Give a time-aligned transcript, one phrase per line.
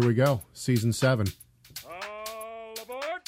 [0.00, 1.26] Here we go, season seven.
[1.86, 3.20] All aboard!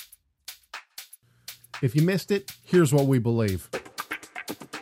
[1.82, 3.68] If you missed it, here's what we believe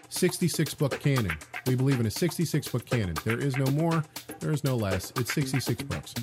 [0.09, 1.37] 66 book canon.
[1.67, 3.17] We believe in a 66 book canon.
[3.25, 4.05] There is no more,
[4.39, 5.12] there is no less.
[5.17, 6.15] It's 66 books.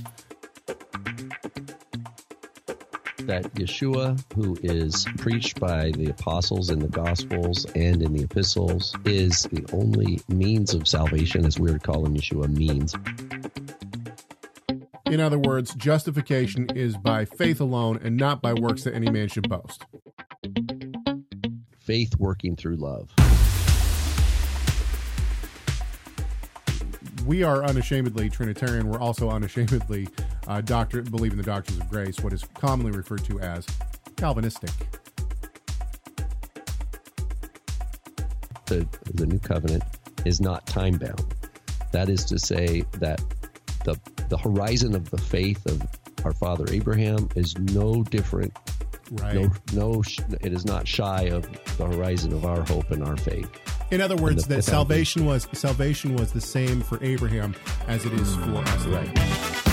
[3.27, 8.95] that Yeshua, who is preached by the apostles in the Gospels and in the epistles,
[9.03, 12.95] is the only means of salvation, as we would call him Yeshua means.
[15.09, 19.30] In other words, justification is by faith alone and not by works that any man
[19.30, 19.85] should boast.
[21.80, 23.09] Faith working through love.
[27.25, 28.89] We are unashamedly Trinitarian.
[28.89, 30.09] We're also unashamedly
[30.45, 33.66] uh, doctor, believe in the doctrines of grace, what is commonly referred to as
[34.17, 34.72] Calvinistic.
[38.66, 39.83] The, the new covenant
[40.25, 41.33] is not time bound.
[41.94, 43.22] That is to say that
[43.88, 43.99] the
[44.30, 45.81] the horizon of the faith of
[46.25, 48.53] our father Abraham is no different.
[49.11, 49.35] Right.
[49.35, 50.03] No, no,
[50.41, 51.44] it is not shy of
[51.77, 53.49] the horizon of our hope and our faith.
[53.89, 57.55] In other words, the- that salvation was salvation was the same for Abraham
[57.88, 58.85] as it is for us.
[58.85, 59.66] Right.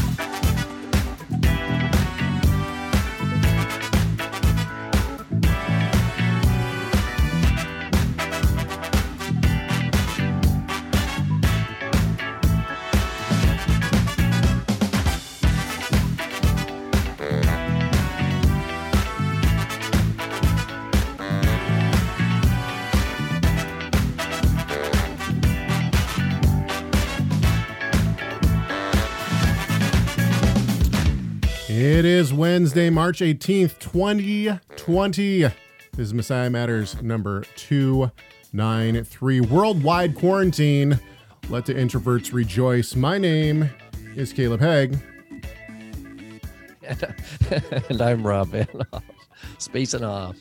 [31.87, 35.41] It is Wednesday, March 18th, 2020.
[35.43, 35.53] This
[35.99, 39.43] is Messiah Matters number 293.
[39.43, 40.99] Worldwide quarantine.
[41.51, 42.97] Let the introverts rejoice.
[42.97, 43.69] My name
[44.17, 44.99] is Caleb Hegg.
[47.91, 49.03] and I'm Rob Vanhoff,
[49.59, 50.39] spacing off.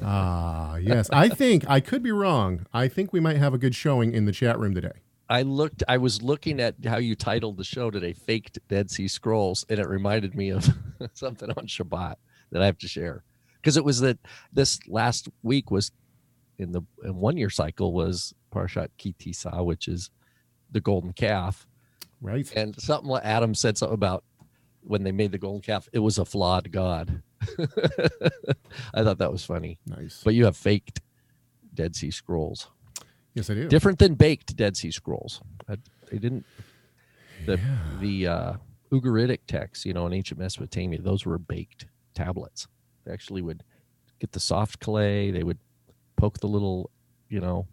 [0.00, 1.10] Ah, yes.
[1.12, 2.64] I think I could be wrong.
[2.72, 5.00] I think we might have a good showing in the chat room today.
[5.30, 5.82] I looked.
[5.88, 9.78] I was looking at how you titled the show today, "Faked Dead Sea Scrolls," and
[9.78, 10.68] it reminded me of
[11.14, 12.16] something on Shabbat
[12.50, 13.22] that I have to share
[13.56, 14.18] because it was that
[14.52, 15.92] this last week was
[16.58, 20.10] in the in one year cycle was Parshat Ki Tisa, which is
[20.72, 21.66] the golden calf,
[22.20, 22.50] Right?
[22.56, 24.24] and something like Adam said something about
[24.82, 27.22] when they made the golden calf, it was a flawed god.
[28.94, 30.22] I thought that was funny, Nice.
[30.24, 31.00] but you have faked
[31.74, 32.68] Dead Sea Scrolls
[33.34, 33.68] yes, I do.
[33.68, 35.40] different than baked Dead Sea Scrolls.
[35.68, 35.76] Uh,
[36.10, 36.44] They didn't
[37.46, 37.58] the
[38.00, 38.52] the uh,
[38.92, 42.66] Ugaritic texts, you know, in ancient Mesopotamia, those were baked tablets.
[43.04, 43.62] They actually would
[44.18, 45.30] get the soft clay.
[45.30, 45.58] They would
[46.16, 46.90] poke the little,
[47.28, 47.66] you know,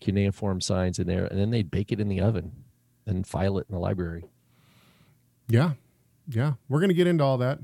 [0.00, 2.52] cuneiform signs in there, and then they'd bake it in the oven
[3.06, 4.24] and file it in the library.
[5.48, 5.72] Yeah,
[6.28, 6.54] yeah.
[6.68, 7.58] We're going to get into all that.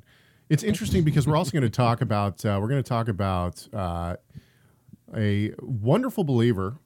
[0.48, 3.66] It's interesting because we're also going to talk about uh, we're going to talk about
[3.72, 4.16] uh,
[5.16, 6.78] a wonderful believer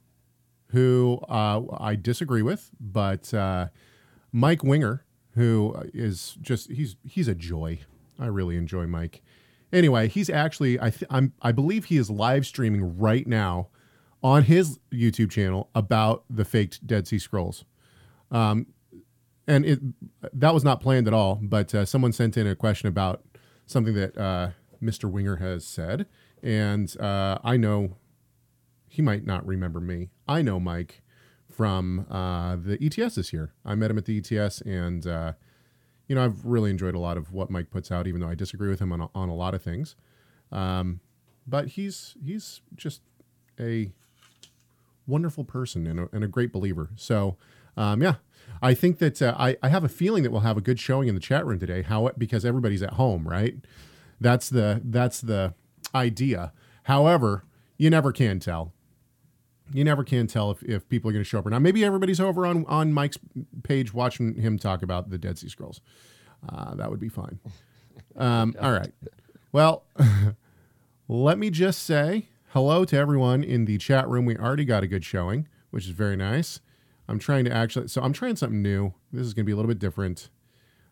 [0.68, 3.68] who uh, I disagree with, but uh,
[4.32, 5.04] Mike Winger,
[5.34, 7.80] who is just he's he's a joy.
[8.18, 9.22] I really enjoy Mike.
[9.72, 13.68] Anyway, he's actually I th- I'm I believe he is live streaming right now
[14.22, 17.64] on his YouTube channel about the faked Dead Sea Scrolls
[18.30, 18.66] Um,
[19.46, 19.80] and it
[20.32, 21.38] that was not planned at all.
[21.42, 23.22] But uh, someone sent in a question about
[23.66, 24.50] something that uh,
[24.82, 25.10] Mr.
[25.10, 26.06] Winger has said,
[26.42, 27.96] and uh, I know
[28.94, 30.10] he might not remember me.
[30.28, 31.02] I know Mike
[31.50, 33.52] from uh, the ETS this year.
[33.64, 35.32] I met him at the ETS, and uh,
[36.06, 38.36] you know I've really enjoyed a lot of what Mike puts out, even though I
[38.36, 39.96] disagree with him on a, on a lot of things.
[40.52, 41.00] Um,
[41.44, 43.00] but he's he's just
[43.58, 43.90] a
[45.08, 46.90] wonderful person and a, and a great believer.
[46.94, 47.36] So,
[47.76, 48.14] um, yeah,
[48.62, 51.08] I think that uh, I, I have a feeling that we'll have a good showing
[51.08, 51.82] in the chat room today.
[51.82, 53.56] How because everybody's at home, right?
[54.20, 55.54] That's the that's the
[55.92, 56.52] idea.
[56.84, 57.42] However,
[57.76, 58.73] you never can tell.
[59.72, 61.62] You never can tell if, if people are going to show up or not.
[61.62, 63.18] Maybe everybody's over on on Mike's
[63.62, 65.80] page watching him talk about the Dead Sea Scrolls.
[66.48, 67.40] Uh, that would be fine.
[68.16, 68.92] Um, all right.
[69.52, 69.84] Well,
[71.08, 74.26] let me just say hello to everyone in the chat room.
[74.26, 76.60] We already got a good showing, which is very nice.
[77.08, 78.94] I'm trying to actually, so I'm trying something new.
[79.12, 80.30] This is going to be a little bit different.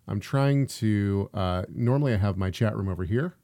[0.06, 3.34] I'm trying to, uh, normally I have my chat room over here,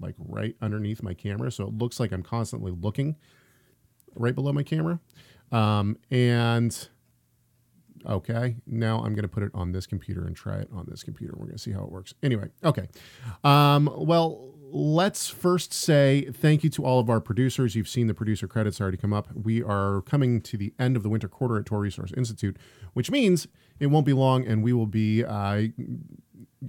[0.00, 1.50] like right underneath my camera.
[1.50, 3.16] So it looks like I'm constantly looking
[4.14, 5.00] right below my camera.
[5.50, 6.88] Um, and
[8.06, 11.02] okay, now I'm going to put it on this computer and try it on this
[11.02, 11.34] computer.
[11.36, 12.14] We're going to see how it works.
[12.22, 12.88] Anyway, okay.
[13.44, 17.74] Um, well, let's first say thank you to all of our producers.
[17.74, 19.28] You've seen the producer credits already come up.
[19.34, 22.56] We are coming to the end of the winter quarter at Torah Resource Institute,
[22.92, 23.48] which means
[23.80, 25.68] it won't be long, and we will be uh,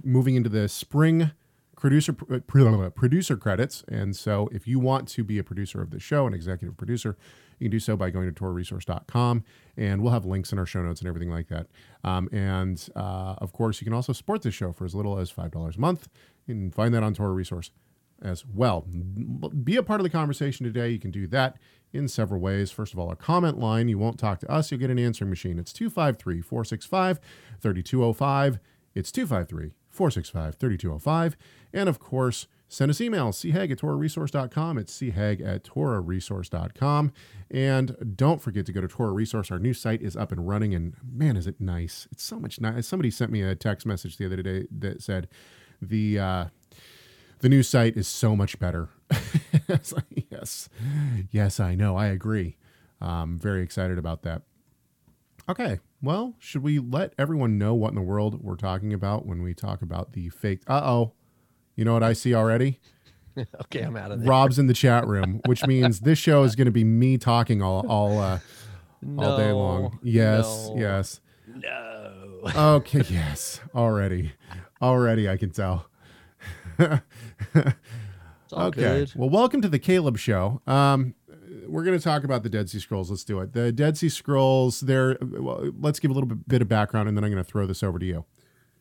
[0.04, 1.32] moving into the spring
[1.80, 2.12] producer
[2.94, 3.82] producer credits.
[3.88, 7.16] And so, if you want to be a producer of the show, an executive producer,
[7.58, 9.44] you can do so by going to torahresource.com,
[9.76, 11.66] and we'll have links in our show notes and everything like that.
[12.04, 15.30] Um, and uh, of course, you can also support this show for as little as
[15.30, 16.08] five dollars a month.
[16.46, 17.70] You can find that on Torah Resource
[18.22, 18.86] as well.
[19.64, 20.90] Be a part of the conversation today.
[20.90, 21.56] You can do that
[21.92, 22.70] in several ways.
[22.70, 23.88] First of all, a comment line.
[23.88, 25.58] You won't talk to us, you'll get an answering machine.
[25.58, 27.20] It's 253 465
[27.60, 28.58] 3205.
[28.94, 31.36] It's 253 465 3205.
[31.74, 34.78] And of course, send us emails, chag at torahresource.com.
[34.78, 37.12] It's chag at torahresource.com.
[37.50, 39.50] And don't forget to go to Torah Resource.
[39.50, 42.08] Our new site is up and running, and man, is it nice.
[42.12, 42.86] It's so much nice.
[42.86, 45.28] Somebody sent me a text message the other day that said,
[45.82, 46.44] the uh,
[47.40, 48.88] the new site is so much better.
[50.30, 50.70] yes,
[51.30, 51.94] yes, I know.
[51.98, 52.56] I agree.
[53.02, 54.40] I'm very excited about that.
[55.46, 59.42] Okay, well, should we let everyone know what in the world we're talking about when
[59.42, 60.60] we talk about the fake?
[60.66, 61.12] Uh oh,
[61.76, 62.80] you know what I see already?
[63.62, 64.28] okay, I'm out of there.
[64.28, 67.62] Rob's in the chat room, which means this show is going to be me talking
[67.62, 68.38] all all uh,
[69.02, 69.98] no, all day long.
[70.02, 71.20] Yes, no, yes.
[71.46, 72.40] No.
[72.54, 73.60] Okay, yes.
[73.74, 74.32] Already,
[74.80, 75.86] already, I can tell.
[78.52, 78.80] Okay.
[78.80, 79.12] good.
[79.14, 80.60] Well, welcome to the Caleb Show.
[80.66, 81.14] Um,
[81.66, 83.10] we're going to talk about the Dead Sea Scrolls.
[83.10, 83.52] Let's do it.
[83.52, 84.80] The Dead Sea Scrolls.
[84.80, 85.16] There.
[85.20, 87.82] Well, let's give a little bit, of background, and then I'm going to throw this
[87.82, 88.24] over to you.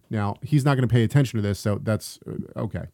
[0.10, 2.86] Now, he's not going to pay attention to this, so that's uh, okay.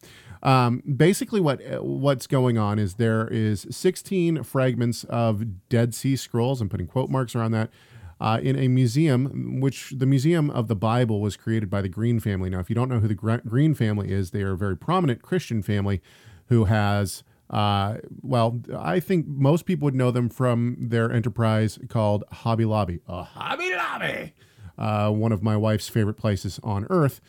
[0.42, 6.60] Um, basically, what what's going on is there is 16 fragments of Dead Sea Scrolls.
[6.60, 7.70] I'm putting quote marks around that.
[8.18, 12.18] Uh, in a museum, which the Museum of the Bible was created by the Green
[12.18, 12.48] family.
[12.48, 14.74] Now, if you don't know who the Gre- Green family is, they are a very
[14.74, 16.00] prominent Christian family
[16.46, 22.24] who has, uh, well, I think most people would know them from their enterprise called
[22.32, 23.00] Hobby Lobby.
[23.08, 24.32] A Hobby Lobby!
[24.78, 27.20] Uh, one of my wife's favorite places on earth.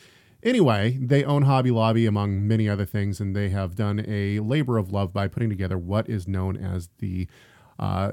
[0.43, 4.77] Anyway, they own Hobby Lobby among many other things, and they have done a labor
[4.77, 7.27] of love by putting together what is known as the
[7.79, 8.11] uh,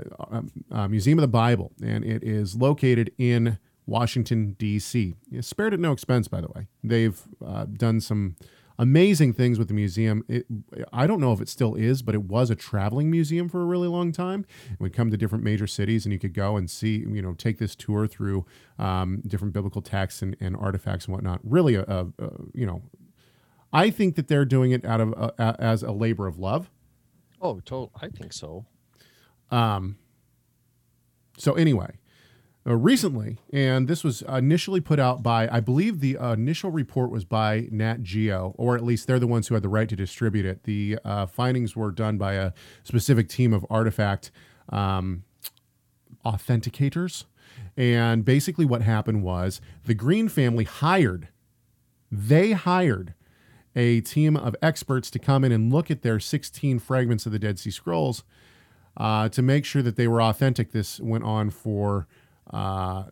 [0.71, 5.15] uh, Museum of the Bible, and it is located in Washington, D.C.
[5.41, 6.69] Spared at no expense, by the way.
[6.83, 8.37] They've uh, done some
[8.79, 10.25] amazing things with the museum.
[10.29, 10.47] It,
[10.93, 13.65] I don't know if it still is, but it was a traveling museum for a
[13.65, 14.45] really long time.
[14.73, 17.35] It would come to different major cities, and you could go and see, you know,
[17.35, 18.45] take this tour through
[18.79, 21.41] um, different biblical texts and, and, artifacts and whatnot.
[21.45, 22.83] Really, a, a, a, you know,
[23.73, 26.71] I think that they're doing it out of uh, as a labor of love.
[27.41, 27.93] Oh, total.
[28.01, 28.67] I think so.
[29.51, 29.97] Um,
[31.37, 31.91] so anyway,
[32.67, 37.11] uh, recently, and this was initially put out by, I believe the uh, initial report
[37.11, 39.97] was by Nat Geo, or at least they're the ones who had the right to
[39.97, 40.65] distribute it.
[40.65, 42.53] The uh, findings were done by a
[42.83, 44.31] specific team of artifact
[44.71, 45.25] um,
[46.25, 47.25] authenticators.
[47.77, 51.29] And basically, what happened was the Green family hired,
[52.11, 53.13] they hired
[53.77, 57.39] a team of experts to come in and look at their 16 fragments of the
[57.39, 58.25] Dead Sea Scrolls
[58.97, 60.73] uh, to make sure that they were authentic.
[60.73, 62.07] This went on for
[62.53, 63.05] uh,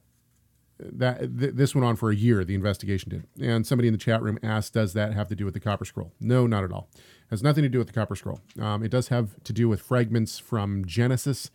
[0.79, 2.45] that th- this went on for a year.
[2.45, 5.45] The investigation did, and somebody in the chat room asked, "Does that have to do
[5.45, 6.89] with the Copper Scroll?" No, not at all.
[6.95, 8.41] It has nothing to do with the Copper Scroll.
[8.61, 11.51] Um, it does have to do with fragments from Genesis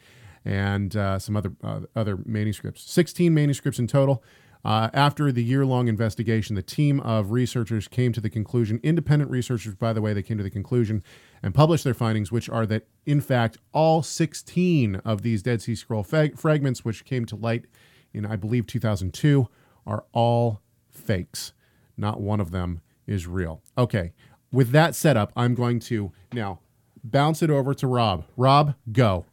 [0.45, 2.89] and uh, some other uh, other manuscripts.
[2.89, 4.23] Sixteen manuscripts in total.
[4.65, 9.31] Uh, after the year long investigation, the team of researchers came to the conclusion, independent
[9.31, 11.03] researchers, by the way, they came to the conclusion
[11.41, 15.75] and published their findings, which are that, in fact, all 16 of these Dead Sea
[15.75, 17.65] Scroll fag- fragments, which came to light
[18.13, 19.47] in, I believe, 2002,
[19.85, 21.53] are all fakes.
[21.95, 23.61] Not one of them is real.
[23.77, 24.13] Okay,
[24.51, 26.59] with that setup, I'm going to now
[27.03, 28.25] bounce it over to Rob.
[28.35, 29.25] Rob, go.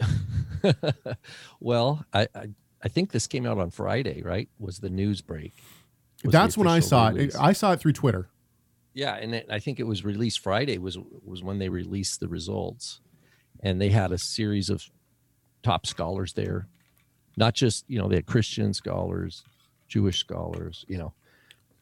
[1.60, 2.46] well, I, I,
[2.82, 4.48] I think this came out on Friday, right?
[4.58, 5.52] Was the news break?
[6.24, 7.34] That's when I saw release.
[7.34, 7.40] it.
[7.40, 8.28] I saw it through Twitter.
[8.92, 12.28] Yeah, and it, I think it was released Friday was was when they released the
[12.28, 13.00] results,
[13.60, 14.90] and they had a series of
[15.62, 16.68] top scholars there,
[17.36, 19.44] not just you know they had Christian scholars,
[19.88, 21.12] Jewish scholars, you know.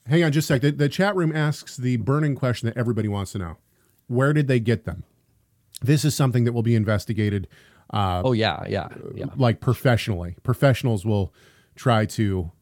[0.07, 0.63] Hang on, just a sec.
[0.63, 3.57] The, the chat room asks the burning question that everybody wants to know:
[4.07, 5.05] Where did they get them?
[5.81, 7.47] This is something that will be investigated.
[7.91, 9.27] Uh, oh yeah, yeah, yeah.
[9.37, 11.33] Like professionally, professionals will
[11.75, 12.53] try to.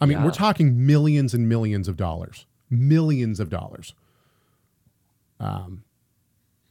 [0.00, 0.24] I mean, yeah.
[0.24, 3.94] we're talking millions and millions of dollars millions of dollars.
[5.38, 5.84] Um,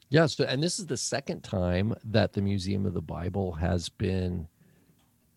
[0.10, 4.48] yes, and this is the second time that the Museum of the Bible has been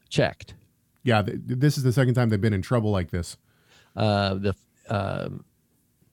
[0.09, 0.55] checked.
[1.03, 3.37] Yeah, th- this is the second time they've been in trouble like this.
[3.95, 4.55] Uh, the
[4.89, 5.45] um,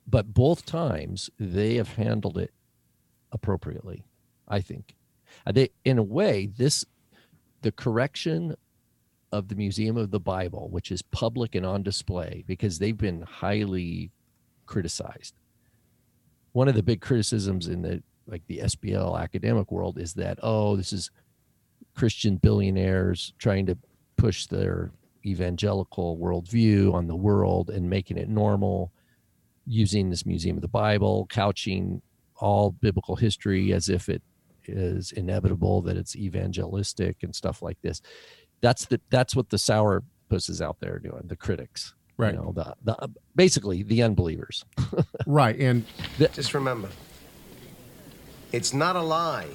[0.07, 2.51] but both times they have handled it
[3.31, 4.03] appropriately.
[4.47, 4.95] I think
[5.45, 6.85] Uh, in a way, this
[7.61, 8.55] the correction
[9.31, 13.21] of the Museum of the Bible, which is public and on display, because they've been
[13.21, 14.11] highly
[14.65, 15.35] criticized.
[16.53, 20.75] One of the big criticisms in the like the SBL academic world is that oh,
[20.75, 21.11] this is
[21.95, 23.77] Christian billionaires trying to
[24.17, 24.91] push their
[25.25, 28.91] evangelical worldview on the world and making it normal,
[29.65, 32.01] using this Museum of the Bible, couching
[32.37, 34.21] all biblical history as if it
[34.67, 38.01] is inevitable that it's evangelistic and stuff like this.
[38.61, 41.93] That's the that's what the sour pusses out there are doing, the critics.
[42.17, 42.33] Right.
[42.33, 44.65] You know, the, the basically the unbelievers.
[45.25, 45.57] Right.
[45.59, 45.85] And
[46.33, 46.89] Just remember,
[48.51, 49.47] it's not a lie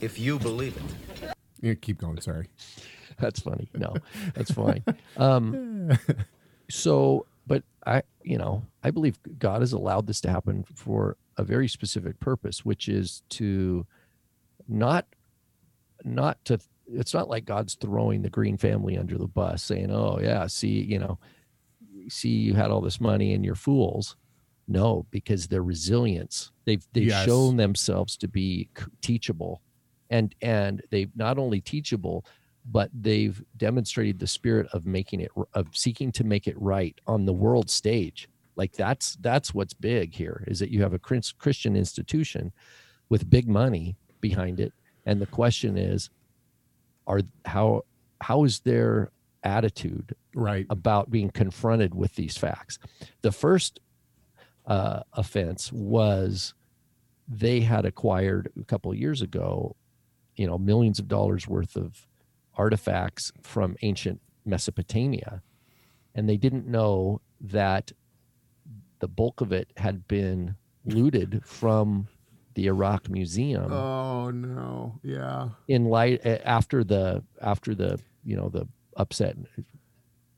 [0.00, 1.32] if you believe it.
[1.60, 2.20] yeah, keep going.
[2.20, 2.48] Sorry.
[3.18, 3.68] that's funny.
[3.74, 3.94] No,
[4.34, 4.84] that's fine.
[5.16, 5.96] Um,
[6.70, 11.44] so, but I, you know, I believe God has allowed this to happen for a
[11.44, 13.86] very specific purpose, which is to
[14.68, 15.06] not,
[16.04, 16.58] not to.
[16.90, 20.82] It's not like God's throwing the Green family under the bus, saying, "Oh yeah, see,
[20.82, 21.18] you know,
[22.08, 24.16] see, you had all this money and you're fools."
[24.66, 27.24] No, because their resilience, they've they've Yes.
[27.24, 28.68] shown themselves to be
[29.00, 29.62] teachable,
[30.10, 32.24] and and they've not only teachable,
[32.70, 37.24] but they've demonstrated the spirit of making it of seeking to make it right on
[37.24, 38.28] the world stage
[38.58, 42.52] like that's that's what's big here is that you have a christian institution
[43.08, 44.74] with big money behind it
[45.06, 46.10] and the question is
[47.06, 47.82] are how
[48.20, 49.10] how is their
[49.42, 50.66] attitude Right.
[50.70, 52.78] about being confronted with these facts.
[53.22, 53.80] The first
[54.66, 56.54] uh, offense was
[57.26, 59.74] they had acquired a couple of years ago,
[60.36, 62.06] you know, millions of dollars worth of
[62.54, 65.42] artifacts from ancient Mesopotamia,
[66.14, 67.90] and they didn't know that
[69.00, 72.08] the bulk of it had been looted from
[72.54, 74.98] the Iraq Museum Oh no.
[75.02, 75.50] Yeah.
[75.68, 79.36] in light after the after the you know the upset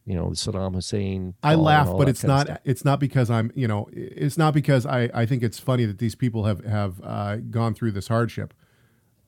[0.05, 2.61] you know Saddam Hussein I laugh, but it's not.
[2.65, 3.53] It's not because I'm.
[3.55, 5.09] You know, it's not because I.
[5.15, 8.53] I think it's funny that these people have have uh, gone through this hardship.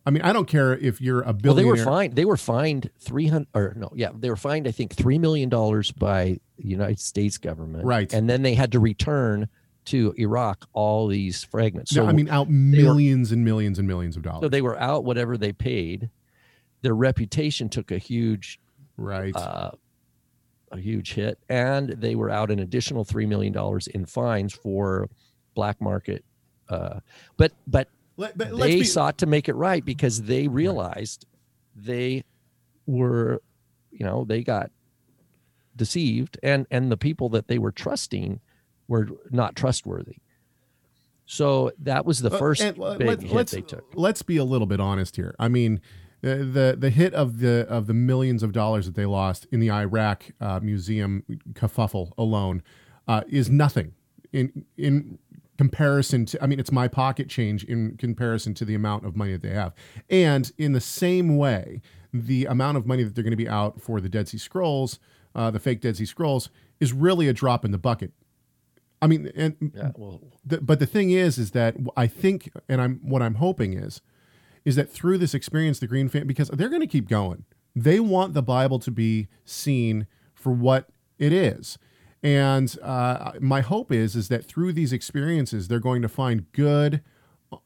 [0.05, 2.91] I mean, I don't care if you're a well they were fined they were fined
[3.01, 6.99] 300 or no yeah they were fined i think 3 million dollars by the united
[6.99, 8.13] states government Right.
[8.13, 9.49] and then they had to return
[9.87, 14.23] to iraq all these fragments No, I mean, out millions and millions and millions of
[14.23, 14.43] dollars.
[14.43, 16.11] so they were out whatever they paid
[16.83, 18.61] their reputation took a huge
[18.97, 19.35] right.
[19.37, 19.71] uh,
[20.73, 25.09] a huge hit, and they were out an additional three million dollars in fines for
[25.55, 26.25] black market.
[26.69, 26.99] Uh,
[27.37, 31.27] but but Let, but let's they be- sought to make it right because they realized
[31.75, 32.25] they
[32.87, 33.41] were,
[33.91, 34.71] you know, they got
[35.77, 38.41] deceived, and and the people that they were trusting
[38.89, 40.17] were not trustworthy.
[41.25, 43.85] So that was the Uh, first and, uh, big let- hit let's, they took.
[43.95, 45.35] Let's be a little bit honest here.
[45.39, 45.81] I mean,
[46.21, 49.61] the, the the hit of the of the millions of dollars that they lost in
[49.61, 52.63] the Iraq uh, museum kerfuffle alone
[53.09, 53.95] uh, is nothing
[54.33, 55.19] in in
[55.59, 56.43] comparison to.
[56.43, 59.55] I mean, it's my pocket change in comparison to the amount of money that they
[59.55, 59.75] have.
[60.11, 61.83] And in the same way,
[62.13, 64.99] the amount of money that they're going to be out for the Dead Sea Scrolls,
[65.35, 68.13] uh, the fake Dead Sea Scrolls, is really a drop in the bucket.
[69.01, 72.81] I mean, and Yeah, well, the, but the thing is, is that I think, and
[72.81, 74.01] I'm what I'm hoping is,
[74.65, 77.45] is that through this experience, the Green fan, because they're going to keep going.
[77.75, 81.79] They want the Bible to be seen for what it is,
[82.23, 87.03] and uh, my hope is, is that through these experiences, they're going to find good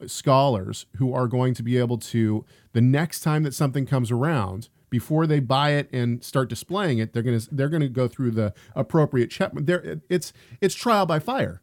[0.07, 4.69] scholars who are going to be able to, the next time that something comes around,
[4.89, 8.55] before they buy it and start displaying it, they're gonna they're gonna go through the
[8.75, 9.51] appropriate check.
[9.53, 11.61] There, it's it's trial by fire.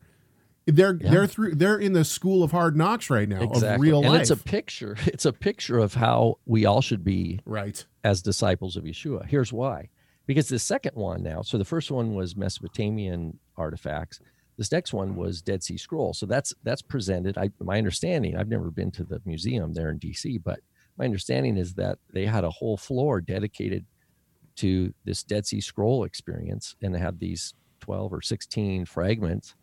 [0.66, 4.10] They're they're through they're in the school of hard knocks right now of real and
[4.10, 4.22] life.
[4.22, 4.98] it's a picture.
[5.06, 7.84] It's a picture of how we all should be right.
[8.04, 9.26] as disciples of Yeshua.
[9.26, 9.90] Here's why.
[10.26, 14.22] Because the second one now, so the first one was Mesopotamian artifacts.
[14.58, 15.20] This next one mm-hmm.
[15.20, 16.20] was Dead Sea Scrolls.
[16.20, 17.38] So that's that's presented.
[17.38, 20.60] I my understanding, I've never been to the museum there in DC, but
[20.98, 23.86] my understanding is that they had a whole floor dedicated
[24.58, 29.56] to this Dead Sea Scroll experience and they had these 12 or 16 fragments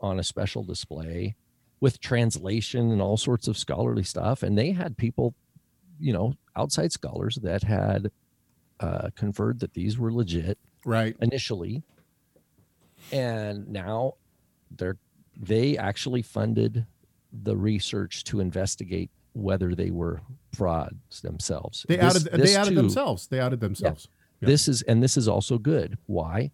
[0.00, 1.36] on a special display
[1.80, 4.42] with translation and all sorts of scholarly stuff.
[4.42, 5.34] And they had people,
[6.00, 8.10] you know, outside scholars that had
[8.84, 11.16] uh, conferred that these were legit Right.
[11.20, 11.82] initially,
[13.12, 14.14] and now
[14.70, 14.98] they're
[15.36, 16.86] they actually funded
[17.32, 20.20] the research to investigate whether they were
[20.52, 21.84] frauds themselves.
[21.88, 23.26] They This- outed this they outed too- themselves.
[23.26, 24.08] They outed themselves.
[24.40, 24.46] Yeah.
[24.46, 25.98] This is and this is also good.
[26.06, 26.52] Why?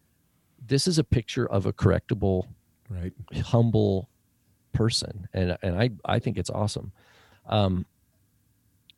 [0.67, 2.47] This is a picture of a correctable
[2.89, 3.13] Right.
[3.45, 4.09] humble
[4.73, 6.93] person and and i i think it's awesome
[7.47, 7.87] um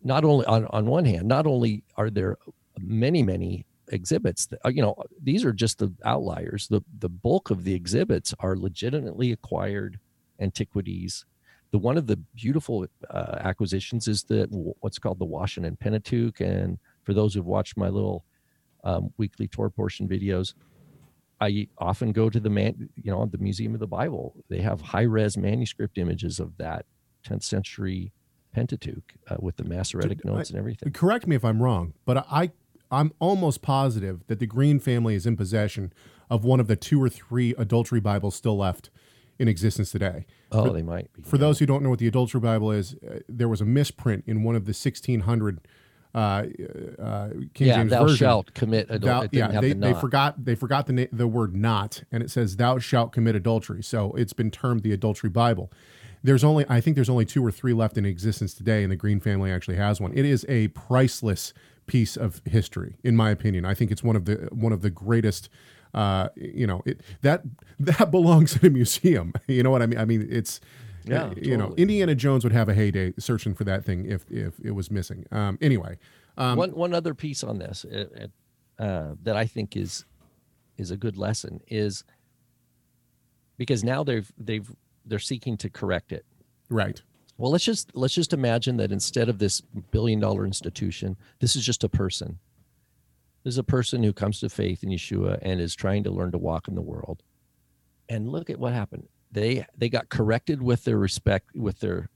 [0.05, 2.37] not only on on one hand not only are there
[2.79, 7.51] many many exhibits that, uh, you know these are just the outliers the the bulk
[7.51, 9.99] of the exhibits are legitimately acquired
[10.41, 11.25] antiquities
[11.73, 14.47] the one of the beautiful uh, acquisitions is the
[14.81, 18.25] what's called the washington pentateuch and for those who've watched my little
[18.85, 20.55] um, weekly tour portion videos
[21.41, 24.33] I often go to the man, you know, the Museum of the Bible.
[24.49, 26.87] They have high res manuscript images of that
[27.27, 28.13] 10th century
[28.53, 30.93] Pentateuch uh, with the Masoretic notes and everything.
[30.93, 32.53] Correct me if I'm wrong, but I
[32.93, 35.93] I'm almost positive that the Green family is in possession
[36.31, 38.91] of one of the two or three adultery Bibles still left
[39.39, 40.27] in existence today.
[40.53, 41.23] Oh, for, they might be.
[41.23, 44.25] for those who don't know what the adultery Bible is, uh, there was a misprint
[44.27, 45.61] in one of the 1600
[46.15, 48.17] uh, uh, King yeah, James thou version.
[48.19, 49.01] shalt commit adultery.
[49.01, 52.03] Thou- it didn't yeah, they, the they forgot they forgot the na- the word not,
[52.13, 53.83] and it says thou shalt commit adultery.
[53.83, 55.73] So it's been termed the adultery Bible.
[56.23, 58.97] There's only I think there's only two or three left in existence today, and the
[58.97, 60.13] Green family actually has one.
[60.15, 61.55] It is a priceless
[61.87, 63.65] piece of history, in my opinion.
[63.65, 65.49] I think it's one of the one of the greatest.
[65.95, 67.43] Uh, you know, it that
[67.81, 69.33] that belongs in a museum.
[69.47, 69.99] You know what I mean?
[69.99, 70.61] I mean, it's
[71.05, 71.75] Yeah, uh, you know.
[71.77, 75.27] Indiana Jones would have a heyday searching for that thing if if it was missing.
[75.31, 75.99] Um, anyway,
[76.37, 78.27] um, one one other piece on this uh,
[78.79, 80.05] uh, that I think is
[80.79, 82.05] is a good lesson is
[83.59, 84.71] because now they've they've
[85.05, 86.25] they're seeking to correct it.
[86.71, 87.03] right,
[87.39, 89.61] Well, let's just let's just imagine that instead of this
[89.91, 92.39] billion dollar institution, this is just a person.
[93.45, 96.31] This is a person who comes to faith in Yeshua and is trying to learn
[96.33, 97.23] to walk in the world.
[98.09, 99.09] And look at what happened.
[99.31, 102.11] They they got corrected with their respect with their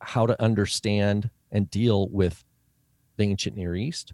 [0.00, 2.44] how to understand and deal with
[3.16, 4.12] the ancient Near East.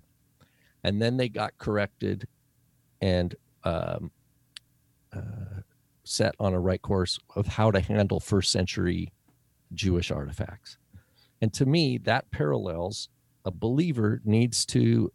[0.82, 2.28] And then they got corrected
[3.00, 3.34] and
[3.64, 4.10] um,
[5.12, 5.62] uh,
[6.04, 9.12] set on a right course of how to handle first century
[9.74, 10.78] Jewish artifacts.
[11.40, 13.08] And to me, that parallels
[13.44, 15.12] a believer needs to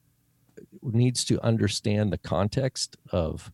[0.81, 3.51] needs to understand the context of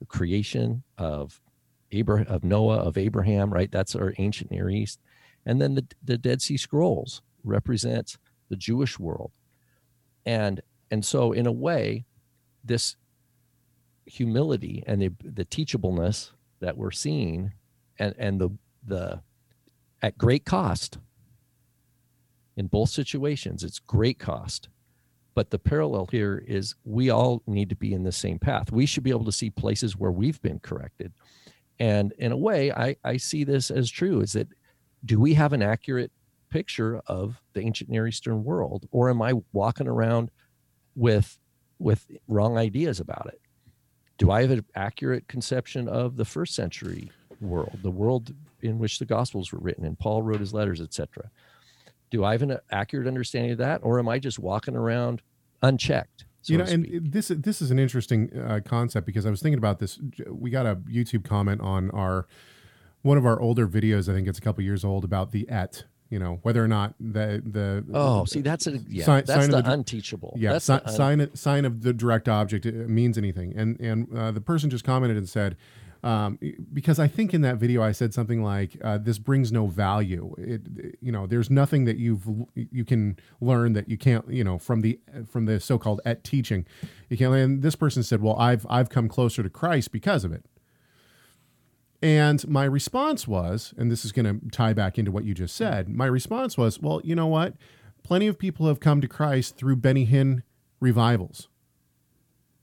[0.00, 1.40] the creation of
[1.92, 3.70] Abraham, of Noah, of Abraham, right?
[3.70, 4.98] That's our ancient Near East.
[5.46, 8.18] And then the, the Dead Sea Scrolls represents
[8.48, 9.32] the Jewish world.
[10.26, 12.04] And and so in a way,
[12.64, 12.96] this
[14.04, 17.52] humility and the, the teachableness that we're seeing
[17.98, 18.50] and, and the
[18.84, 19.20] the
[20.02, 20.98] at great cost.
[22.56, 24.68] In both situations it's great cost.
[25.34, 28.72] But the parallel here is we all need to be in the same path.
[28.72, 31.12] We should be able to see places where we've been corrected.
[31.78, 34.48] And in a way i, I see this as true is that
[35.04, 36.12] do we have an accurate
[36.50, 40.30] picture of the ancient near eastern world or am i walking around
[40.94, 41.38] with
[41.78, 43.40] with wrong ideas about it?
[44.18, 47.10] Do i have an accurate conception of the first century
[47.40, 51.30] world the world in which the gospels were written and paul wrote his letters etc
[52.10, 55.22] do i have an accurate understanding of that or am i just walking around
[55.62, 59.42] unchecked so you know, and this this is an interesting uh, concept because I was
[59.42, 60.00] thinking about this.
[60.26, 62.26] We got a YouTube comment on our
[63.02, 64.08] one of our older videos.
[64.08, 65.84] I think it's a couple years old about the et.
[66.08, 69.50] You know, whether or not the the oh see that's a yeah Sign- that's sign
[69.50, 73.18] the, the- unteachable yeah that's si- the un- sign sign of the direct object means
[73.18, 75.58] anything and and uh, the person just commented and said
[76.02, 76.38] um,
[76.72, 80.34] because I think in that video I said something like uh, this brings no value
[80.38, 84.58] it you know there's nothing that you've you can learn that you can't you know
[84.58, 86.66] from the from the so-called et teaching
[87.08, 87.34] you can't.
[87.34, 90.44] and this person said well I've I've come closer to Christ because of it
[92.02, 95.54] and my response was, and this is going to tie back into what you just
[95.54, 95.88] said.
[95.88, 97.54] My response was, well, you know what?
[98.02, 100.42] Plenty of people have come to Christ through Benny Hinn
[100.80, 101.48] revivals,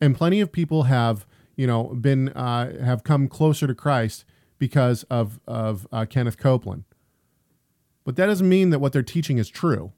[0.01, 4.23] and plenty of people have, you know, been uh, have come closer to Christ
[4.57, 6.85] because of of uh, Kenneth Copeland.
[8.05, 9.91] But that doesn't mean that what they're teaching is true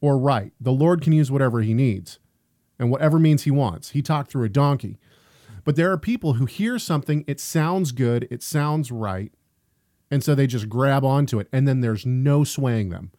[0.00, 0.52] or right.
[0.60, 2.20] The Lord can use whatever He needs,
[2.78, 3.90] and whatever means He wants.
[3.90, 4.98] He talked through a donkey.
[5.64, 9.32] But there are people who hear something, it sounds good, it sounds right,
[10.10, 13.12] and so they just grab onto it, and then there's no swaying them.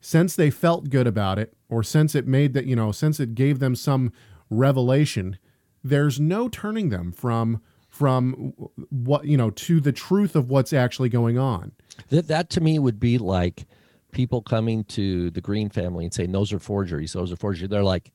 [0.00, 3.34] Since they felt good about it, or since it made that, you know, since it
[3.34, 4.12] gave them some
[4.50, 5.38] revelation,
[5.88, 8.52] there's no turning them from from
[8.90, 11.72] what you know to the truth of what's actually going on.
[12.10, 13.66] That that to me would be like
[14.12, 17.68] people coming to the Green family and saying those are forgeries, those are forgeries.
[17.70, 18.12] They're like,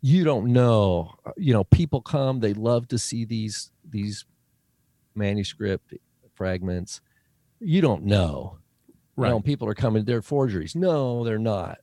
[0.00, 1.14] you don't know.
[1.24, 4.24] Uh, you know, people come, they love to see these these
[5.14, 5.94] manuscript
[6.34, 7.00] fragments.
[7.58, 8.58] You don't know.
[9.16, 9.44] You know, Right.
[9.44, 10.74] people are coming, they're forgeries.
[10.74, 11.78] No, they're not.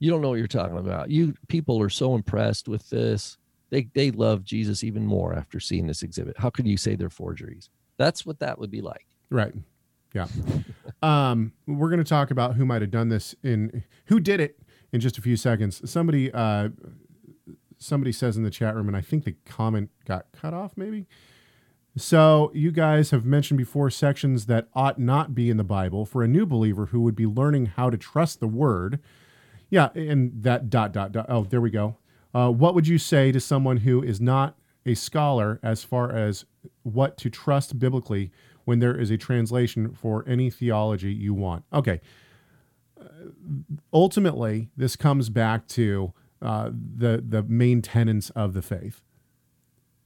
[0.00, 1.10] You don't know what you're talking about.
[1.10, 3.38] You people are so impressed with this.
[3.72, 6.36] They they love Jesus even more after seeing this exhibit.
[6.38, 7.70] How could you say they're forgeries?
[7.96, 9.06] That's what that would be like.
[9.30, 9.54] Right.
[10.14, 10.26] Yeah.
[11.02, 14.60] um, we're going to talk about who might have done this in who did it
[14.92, 15.90] in just a few seconds.
[15.90, 16.68] Somebody uh,
[17.78, 20.72] somebody says in the chat room, and I think the comment got cut off.
[20.76, 21.06] Maybe.
[21.96, 26.22] So you guys have mentioned before sections that ought not be in the Bible for
[26.22, 29.00] a new believer who would be learning how to trust the Word.
[29.70, 31.24] Yeah, and that dot dot dot.
[31.30, 31.96] Oh, there we go.
[32.34, 36.44] Uh, what would you say to someone who is not a scholar as far as
[36.82, 38.30] what to trust biblically
[38.64, 41.64] when there is a translation for any theology you want?
[41.72, 42.00] Okay.
[43.00, 43.04] Uh,
[43.92, 49.02] ultimately, this comes back to uh, the the main tenets of the faith.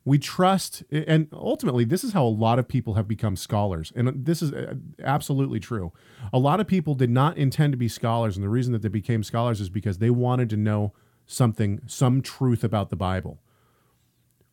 [0.04, 4.24] We trust, and ultimately, this is how a lot of people have become scholars, and
[4.24, 5.92] this is uh, absolutely true.
[6.32, 8.88] A lot of people did not intend to be scholars, and the reason that they
[8.88, 10.92] became scholars is because they wanted to know
[11.26, 13.40] something, some truth about the Bible.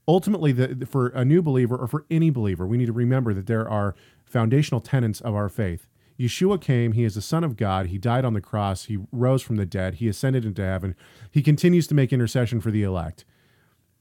[0.08, 3.48] Ultimately, the, for a new believer or for any believer, we need to remember that
[3.48, 5.88] there are foundational tenets of our faith.
[6.20, 9.42] Yeshua came, he is the Son of God, he died on the cross, he rose
[9.42, 10.96] from the dead, he ascended into heaven,
[11.32, 13.26] he continues to make intercession for the elect.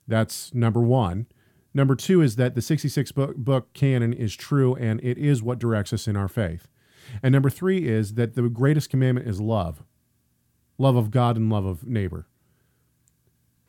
[0.07, 1.27] That's number one.
[1.75, 5.59] Number two is that the 66 book, book canon is true and it is what
[5.59, 6.69] directs us in our faith.
[7.23, 9.83] And number three is that the greatest commandment is love
[10.79, 12.27] love of God and love of neighbor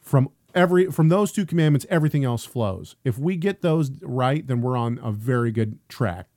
[0.04, 2.96] from every from those two commandments everything else flows.
[3.04, 6.28] If we get those right then we're on a very good track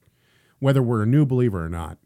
[0.58, 1.98] whether we're a new believer or not.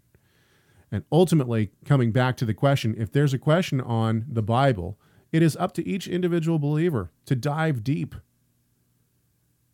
[0.91, 4.99] And ultimately coming back to the question if there's a question on the bible
[5.31, 8.17] it is up to each individual believer to dive deep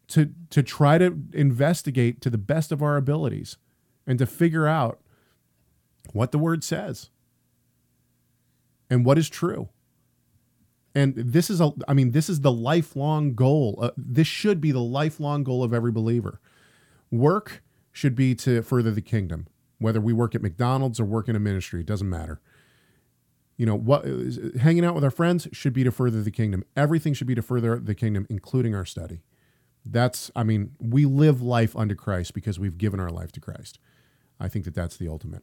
[0.08, 3.56] to to try to investigate to the best of our abilities
[4.06, 5.00] and to figure out
[6.12, 7.10] what the word says
[8.90, 9.68] and what is true
[10.96, 14.72] and this is a i mean this is the lifelong goal uh, this should be
[14.72, 16.40] the lifelong goal of every believer.
[17.12, 19.46] Work should be to further the kingdom
[19.78, 22.40] whether we work at mcdonald's or work in a ministry it doesn't matter.
[23.56, 24.04] You know what
[24.60, 26.64] hanging out with our friends should be to further the kingdom.
[26.76, 29.20] Everything should be to further the kingdom including our study.
[29.84, 33.78] That's i mean we live life unto christ because we've given our life to christ.
[34.40, 35.42] I think that that's the ultimate.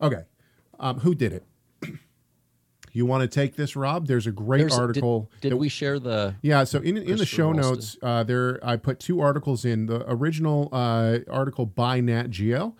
[0.00, 0.24] Okay
[0.78, 1.44] um, who did it
[2.94, 4.06] you want to take this, Rob?
[4.06, 5.30] There's a great There's- article.
[5.40, 6.34] Did, that- we share the?
[6.42, 7.56] yeah, so in, in the show Rollston.
[7.56, 9.86] notes, uh, there I put two articles in.
[9.86, 12.74] The original uh, article by Nat Geo,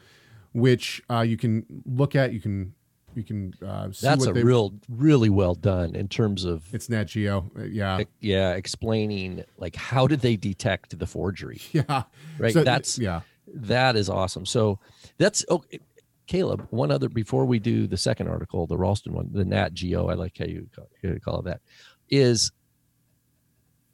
[0.53, 2.33] which uh, you can look at.
[2.33, 2.74] You can
[3.14, 4.42] you can uh, see That's what a they.
[4.42, 7.50] real, really well done in terms of It's Nat Geo.
[7.57, 11.61] Uh, yeah, yeah, explaining like how did they detect the forgery?
[11.72, 12.05] yeah.
[12.38, 12.53] Right.
[12.53, 13.20] So, that's yeah.
[13.53, 14.46] that is awesome.
[14.46, 14.79] So
[15.18, 15.81] that's okay.
[16.26, 20.08] Caleb, one other before we do the second article, the Rollston one, the Nat Geo,
[20.08, 21.60] I like how you call, you call it that,
[22.08, 22.50] is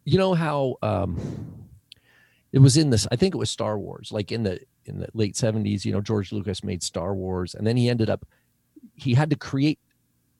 [0.04, 1.18] you know how um,
[2.52, 3.06] it was in this.
[3.10, 5.84] I think it was Star Wars, like in the in the late seventies.
[5.84, 8.24] You know, George Lucas made Star Wars, and then he ended up
[8.94, 9.78] he had to create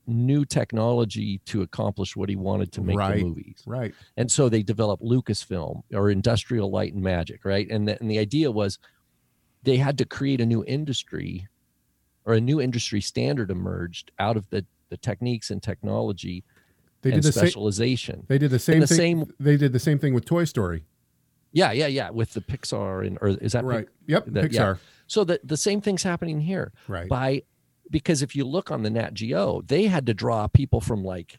[0.07, 3.18] new technology to accomplish what he wanted to make Right.
[3.18, 3.94] the movies Right.
[4.16, 7.70] and so they developed Lucasfilm or Industrial Light and Magic, right?
[7.70, 8.79] And the, and the idea was
[9.62, 11.46] they had to create a new industry
[12.31, 16.43] or a new industry standard emerged out of the the techniques and technology
[17.03, 17.47] They and did the same.
[17.47, 18.25] specialization.
[18.29, 18.97] They did the same the thing.
[18.97, 20.85] same- They did the same thing with Toy Story.
[21.53, 22.11] yeah, yeah, yeah.
[22.11, 23.88] With the Pixar and or is that Pic- Right.
[24.07, 24.25] Yep.
[24.29, 24.61] that- yeah.
[24.75, 24.79] Pixar.
[25.07, 27.09] so the the same thing's happening here Right.
[27.09, 27.43] by
[27.90, 31.38] because if you look on the Nat Geo, they had to draw people from like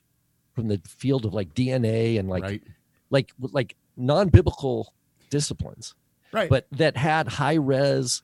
[0.54, 2.64] from the field of like DNA and like right.
[3.10, 4.94] like like non-biblical
[5.30, 5.96] disciplines.
[6.34, 6.50] Right.
[6.50, 8.24] but that had high res,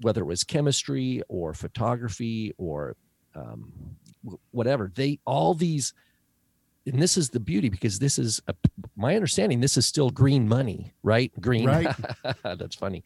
[0.00, 2.96] whether it was chemistry or photography or
[3.34, 3.72] um,
[4.50, 4.90] whatever.
[4.94, 5.94] They all these,
[6.86, 8.54] and this is the beauty because this is a,
[8.96, 9.60] my understanding.
[9.60, 11.32] This is still green money, right?
[11.40, 11.66] Green.
[11.66, 11.94] Right.
[12.42, 13.04] That's funny.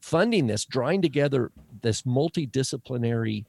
[0.00, 3.44] Funding this, drawing together this multidisciplinary,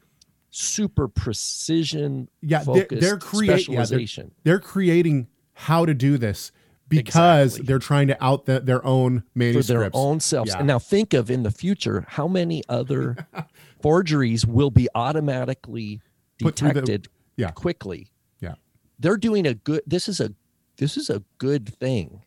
[0.50, 2.64] super precision, yeah.
[2.64, 3.74] They're, they're creating.
[3.74, 4.32] Yeah, they're, specialization.
[4.44, 6.52] they're creating how to do this
[6.92, 7.66] because Exactly.
[7.68, 10.52] they're trying to out the, their own manuscripts for their own selves.
[10.52, 10.60] Yeah.
[10.60, 13.28] And now think of in the future how many other
[13.82, 16.02] forgeries will be automatically
[16.38, 17.52] through the- detected yeah.
[17.52, 18.12] quickly.
[18.42, 18.56] Yeah.
[19.00, 20.34] They're doing a good this is a
[20.78, 22.24] this is a good thing.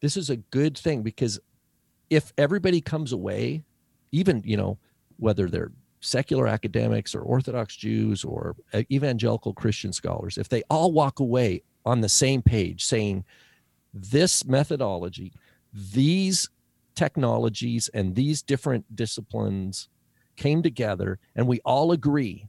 [0.00, 1.38] This is a good thing because
[2.10, 3.62] if everybody comes away,
[4.10, 4.78] even, you know,
[5.18, 10.90] whether they're secular academics or orthodox Jews or uh, evangelical Christian scholars, if they all
[10.92, 13.24] walk away on the same page saying
[13.92, 15.32] this methodology,
[15.72, 16.48] these
[16.94, 19.88] technologies, and these different disciplines
[20.36, 22.48] came together, and we all agree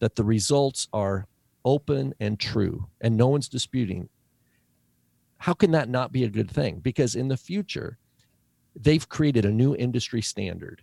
[0.00, 1.26] that the results are
[1.64, 4.08] open and true, and no one's disputing.
[5.38, 6.80] How can that not be a good thing?
[6.80, 7.98] Because in the future,
[8.74, 10.82] they've created a new industry standard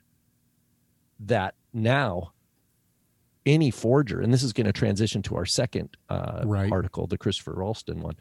[1.19, 2.33] that now
[3.45, 6.71] any forger, and this is going to transition to our second uh, Right.
[6.71, 8.15] article, the Christopher Rollston one,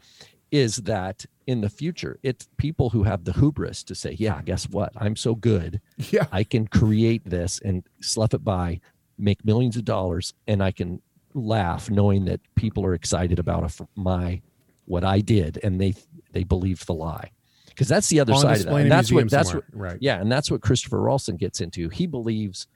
[0.51, 4.69] is that in the future, it's people who have the hubris to say, yeah, guess
[4.69, 4.93] what?
[4.95, 5.81] I'm so good.
[6.11, 6.27] Yeah.
[6.31, 8.79] I can create this and slough it by,
[9.17, 11.01] make millions of dollars, and I can
[11.33, 14.41] laugh knowing that people are excited about a, my
[14.85, 15.95] what I did, and they
[16.31, 17.31] they believe the lie,
[17.69, 18.75] because that's the other On side of that.
[18.75, 19.65] And that's what that's somewhere.
[19.71, 19.97] what right.
[19.99, 21.89] yeah, and that's what Christopher Rollston gets into.
[21.89, 22.67] He believes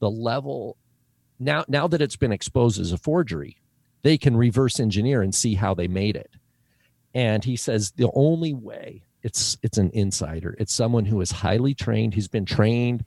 [0.00, 0.78] the level
[1.40, 3.56] now now that it's been exposed as a forgery,
[4.02, 6.30] they can reverse engineer and see how they made it.
[7.14, 10.54] And he says the only way it's it's an insider.
[10.58, 13.04] It's someone who is highly trained, who's been trained.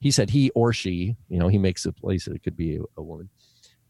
[0.00, 2.76] He said he or she, you know, he makes a place that it could be
[2.76, 3.30] a, a woman.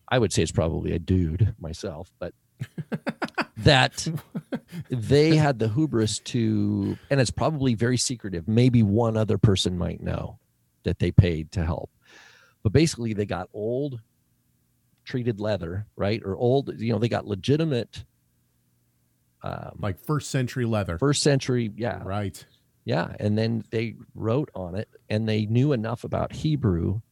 [0.09, 2.32] I would say it's probably a dude myself, but
[3.59, 4.06] that
[4.88, 8.46] they had the hubris to, and it's probably very secretive.
[8.46, 10.38] Maybe one other person might know
[10.85, 11.90] that they paid to help.
[12.66, 14.00] But basically, they got old
[15.05, 16.20] treated leather, right?
[16.24, 18.05] Or old, you know, they got legitimate
[19.44, 20.98] um, Like first century leather.
[20.98, 22.44] first century, yeah, Right.
[22.85, 23.14] yeah.
[23.20, 27.02] And then they wrote on it and they knew enough about Hebrew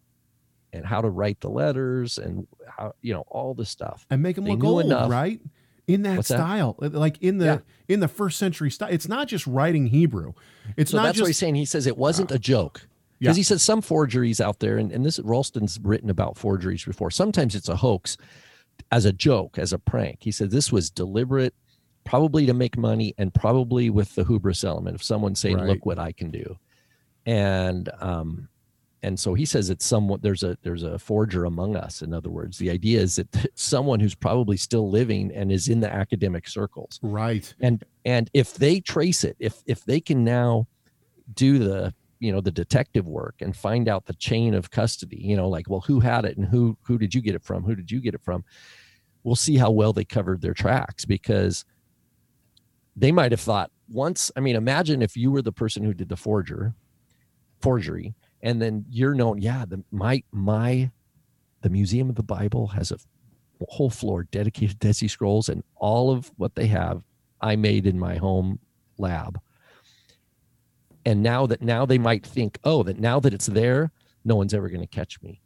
[0.72, 4.06] and how to write the letters and how, you know, all the stuff.
[4.10, 5.08] And make them They look old, enough.
[5.08, 5.40] right?
[5.86, 6.38] In that What's that?
[6.38, 7.58] style, like in the Yeah.
[7.86, 8.88] in the first century style.
[8.90, 10.32] It's not just writing Hebrew.
[10.76, 11.54] It's so not that's what he's saying.
[11.54, 12.88] He says it wasn't a joke.
[13.24, 13.30] Yeah.
[13.30, 17.10] Because he says some forgeries out there, and, and this Rollston's written about forgeries before.
[17.10, 18.16] Sometimes it's a hoax
[18.90, 20.18] as a joke, as a prank.
[20.20, 21.54] He said this was deliberate,
[22.04, 25.68] probably to make money, and probably with the hubris element of someone saying, Right.
[25.68, 26.58] "Look what I can do,"
[27.24, 28.48] and um,
[29.02, 32.02] and so he says it's somewhat there's a there's a forger among us.
[32.02, 35.80] In other words, the idea is that someone who's probably still living and is in
[35.80, 37.54] the academic circles right.
[37.60, 40.66] and and if they trace it if if they can now
[41.34, 41.92] do the
[42.24, 45.68] you know the detective work and find out the chain of custody you know like
[45.68, 48.00] well who had it and who who did you get it from who did you
[48.00, 48.44] get it from
[49.22, 51.64] we'll see how well they covered their tracks because
[52.96, 56.08] they might have thought once i mean imagine if you were the person who did
[56.08, 56.74] the forger
[57.60, 60.90] forgery and then you're known yeah the my my
[61.60, 62.98] the museum of the bible has a
[63.68, 67.02] whole floor dedicated to Dead Scrolls and all of what they have
[67.40, 68.58] I made in my home
[68.98, 69.40] lab.
[71.06, 73.92] And now that now they might think, oh, that now that it's there,
[74.24, 75.40] no one's ever going to catch me.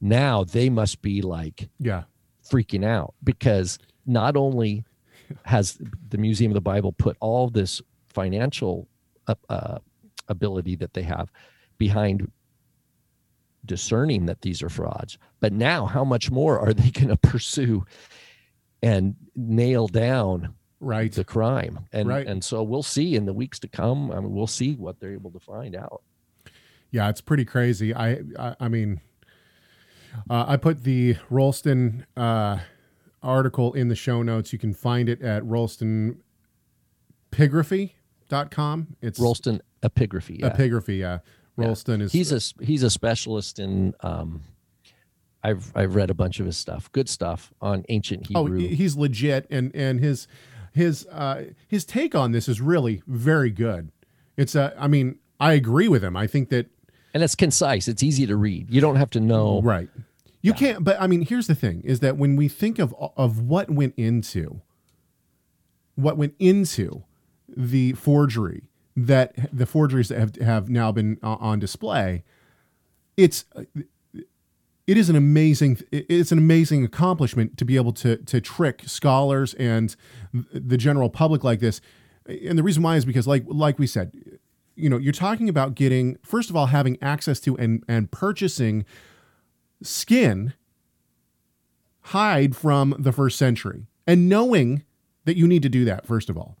[0.00, 2.04] Now they must be like Yeah.
[2.48, 4.84] freaking out because not only
[5.44, 8.88] has the Museum of the Bible put all this financial
[9.26, 9.78] uh, uh,
[10.28, 11.30] ability that they have
[11.78, 12.30] behind
[13.64, 17.84] discerning that these are frauds, but now how much more are they going to pursue
[18.82, 21.12] and nail down Right.
[21.12, 21.86] the crime?
[21.92, 22.26] And Right.
[22.26, 24.10] and so we'll see in the weeks to come.
[24.12, 26.02] I mean, we'll see what they're able to find out.
[26.90, 27.94] Yeah, it's pretty crazy.
[27.94, 29.00] I I, I mean,
[30.30, 32.58] uh, I put the Rollston uh,
[33.22, 34.52] article in the show notes.
[34.52, 35.42] You can find it at
[37.30, 38.96] rollstonepigraphy.com.
[39.02, 40.40] It's Rollston epigraphy.
[40.40, 40.50] Yeah.
[40.50, 40.98] epigraphy.
[40.98, 41.18] Yeah,
[41.58, 44.42] Rollston is he's a he's a specialist in um
[45.42, 46.90] I've I've read a bunch of his stuff.
[46.92, 48.58] Good stuff on ancient oh Hebrew.
[48.60, 50.26] he- he's legit, and and his
[50.78, 53.90] his uh, his take on this is really very good.
[54.36, 54.74] It's a.
[54.78, 56.16] I mean, I agree with him.
[56.16, 56.66] I think that
[57.12, 57.88] and it's concise.
[57.88, 58.70] It's easy to read.
[58.70, 59.88] You don't have to know Right.
[60.40, 60.84] You can't.
[60.84, 63.94] But I mean, here's the thing: is that when we think of of what went
[63.96, 64.62] into
[65.96, 67.02] what went into
[67.48, 68.62] the forgery
[68.96, 72.22] that the forgeries that have have now been uh, on display,
[73.16, 73.44] it's
[74.88, 79.52] it is an amazing it's an amazing accomplishment to be able to to trick scholars
[79.54, 79.94] and
[80.32, 81.82] the general public like this.
[82.26, 84.12] And the reason why is because like like we said,
[84.74, 88.86] you know, you're talking about getting first of all having access to and and purchasing
[89.82, 90.54] skin
[92.00, 94.84] hide from the first century and knowing
[95.26, 96.56] that you need to do that first of all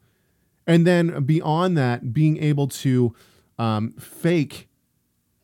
[0.66, 3.14] and then beyond that being able to
[3.58, 4.67] um, fake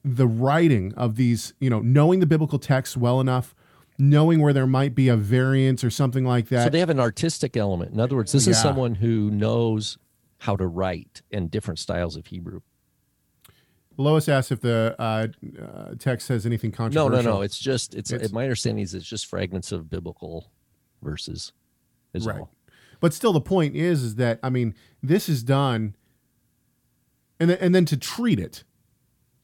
[0.05, 3.55] the writing of these you know knowing the biblical text well enough
[3.99, 6.99] knowing where there might be a variance or something like that So they have an
[7.01, 7.93] artistic element.
[7.93, 9.99] In other words, this is someone who knows
[10.39, 12.61] how to write in different styles of Hebrew.
[13.97, 15.29] lois asked if the uh,
[15.63, 17.37] uh, text says anything controversial no, no.
[17.37, 17.43] No.
[17.43, 20.51] It's just it's, It's- my understanding is it's just fragments of biblical
[21.01, 21.53] verses.
[22.13, 22.41] Is Right.
[22.41, 22.51] all.
[23.01, 25.95] But still, the point is, is that I mean, this is done,
[27.39, 28.65] and then, and then to treat it,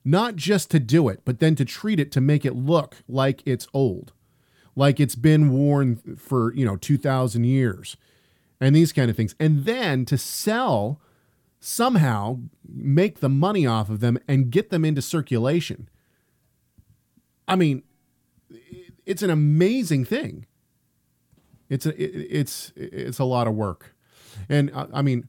[0.05, 3.43] not just to do it, but then to treat it to make it look like
[3.45, 4.13] it's old,
[4.75, 7.97] like it's been worn for you know two thousand years,
[8.61, 11.01] and these kind of things, and then to sell
[11.61, 15.89] somehow make the money off of them and get them into circulation.
[17.47, 17.83] I mean,
[19.05, 20.47] it's an amazing thing.
[21.69, 21.95] It's a
[22.37, 23.95] it's it's a lot of work,
[24.49, 25.29] and uh, I mean,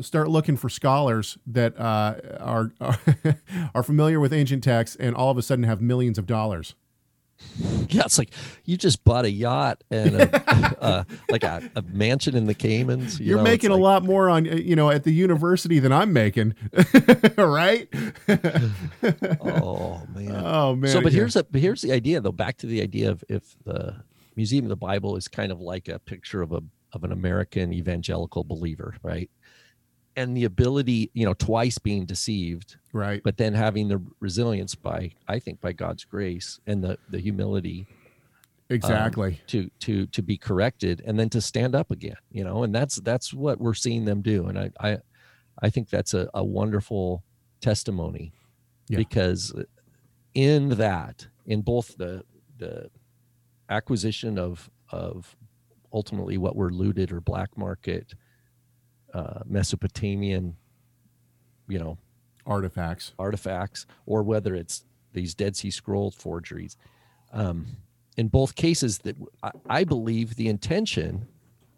[0.00, 2.72] start looking for scholars that uh, are
[3.74, 6.74] are familiar with ancient texts and all of a sudden have millions of dollars.
[7.88, 8.32] Yeah, it's like
[8.64, 13.20] you just bought a yacht and a, uh, like a, a, mansion in the Caymans.
[13.20, 16.12] You are making like, a lot more on you know at the university than I'm
[16.14, 16.54] making,
[17.36, 17.88] right?
[19.42, 20.42] oh man.
[20.42, 20.90] Oh man.
[20.90, 21.18] So, but yeah.
[21.18, 22.32] here's a here's the idea though.
[22.32, 23.96] Back to the idea of if the
[24.36, 27.74] Museum of the Bible is kind of like a picture of a of an American
[27.74, 29.30] evangelical believer, right?
[30.16, 33.22] And the ability, you know, twice being deceived, right?
[33.22, 37.86] But then having the resilience by, I think, by God's grace and the the humility,
[38.68, 42.62] exactly, um, to to to be corrected and then to stand up again, you know,
[42.62, 44.98] and that's that's what we're seeing them do, and I I,
[45.60, 47.24] I think that's a, a wonderful
[47.60, 48.32] testimony,
[48.88, 48.98] yeah.
[48.98, 49.54] because
[50.34, 52.24] in that, in both the
[52.58, 52.90] the
[53.68, 55.36] acquisition of of
[55.92, 58.14] ultimately what were looted or black market
[59.12, 60.56] uh, Mesopotamian,
[61.68, 61.98] you know,
[62.46, 66.76] artifacts, artifacts, or whether it's these Dead Sea Scroll forgeries.
[67.32, 67.66] Um,
[68.16, 71.28] in both cases, that I, I believe the intention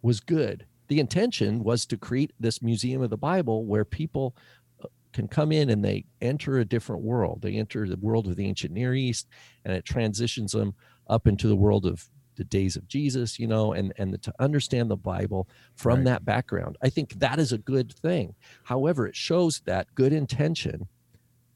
[0.03, 0.67] was good.
[0.89, 4.37] The intention was to create this museum of the Bible where people
[4.83, 7.41] uh, can come in and they enter a different world.
[7.43, 9.29] They enter the world of the ancient Near East,
[9.65, 10.75] and it transitions them
[11.09, 14.35] up into the world of the days of Jesus, you know, and and the, to
[14.39, 16.05] understand the Bible from right.
[16.07, 16.77] that background.
[16.83, 18.35] I think that is a good thing.
[18.65, 20.89] However, it shows that good intention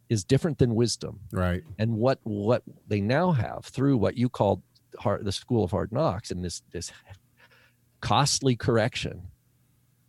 [0.08, 1.20] is different than wisdom.
[1.32, 1.62] Right.
[1.78, 4.62] And what what they now have through what you called
[4.98, 6.92] hard, the school of hard knocks and this this
[8.00, 9.28] costly correction.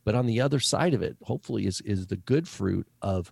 [0.05, 3.31] But on the other side of it, hopefully is is the good fruit of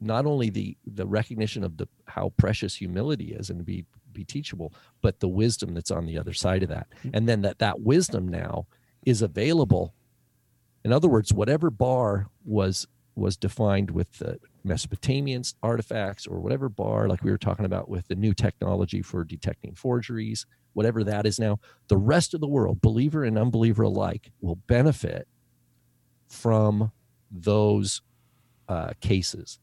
[0.00, 3.84] not only the the recognition of the how precious humility is and to be
[4.18, 6.88] be teachable, but the wisdom that's on the other side of that.
[6.98, 7.10] Mm-hmm.
[7.14, 8.66] And then that that wisdom now
[9.06, 9.94] is available.
[10.84, 17.08] In other words, whatever bar was was defined with the Mesopotamians artifacts or whatever bar,
[17.08, 21.38] like we were talking about with the new technology for detecting forgeries, whatever that is
[21.38, 25.26] now, the rest of the world, believer and unbeliever alike, will benefit
[26.28, 26.92] from
[27.30, 28.02] those
[28.68, 29.58] uh, cases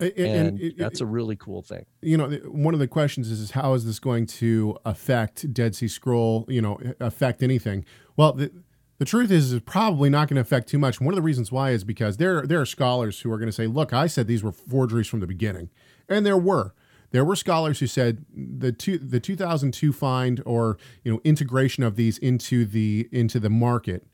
[0.00, 1.84] and, and it, that's a really cool thing.
[2.02, 5.74] You know, one of the questions is, is how is this going to affect Dead
[5.74, 6.44] Sea Scroll?
[6.48, 7.84] You know, affect anything?
[8.16, 8.52] Well, the,
[8.98, 11.00] the truth is, it's probably not going to affect too much.
[11.00, 13.52] One of the reasons why is because there there are scholars who are going to
[13.52, 15.70] say, "Look, I said these were forgeries from the beginning,"
[16.08, 16.74] and there were.
[17.10, 21.96] There were scholars who said the two, the 2002 find or you know integration of
[21.96, 24.06] these into the into the market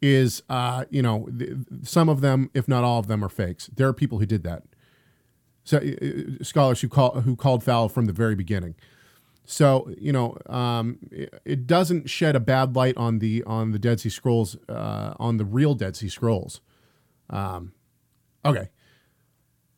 [0.00, 1.28] is uh, you know
[1.82, 3.66] some of them, if not all of them, are fakes.
[3.66, 4.62] There are people who did that
[6.42, 8.74] scholars who call who called foul from the very beginning.
[9.44, 13.78] So you know, um, it, it, doesn't shed a bad light on the on the
[13.78, 16.60] Dead Sea Scrolls, uh, on the real Dead Sea Scrolls.
[17.30, 17.72] Um,
[18.44, 18.68] okay,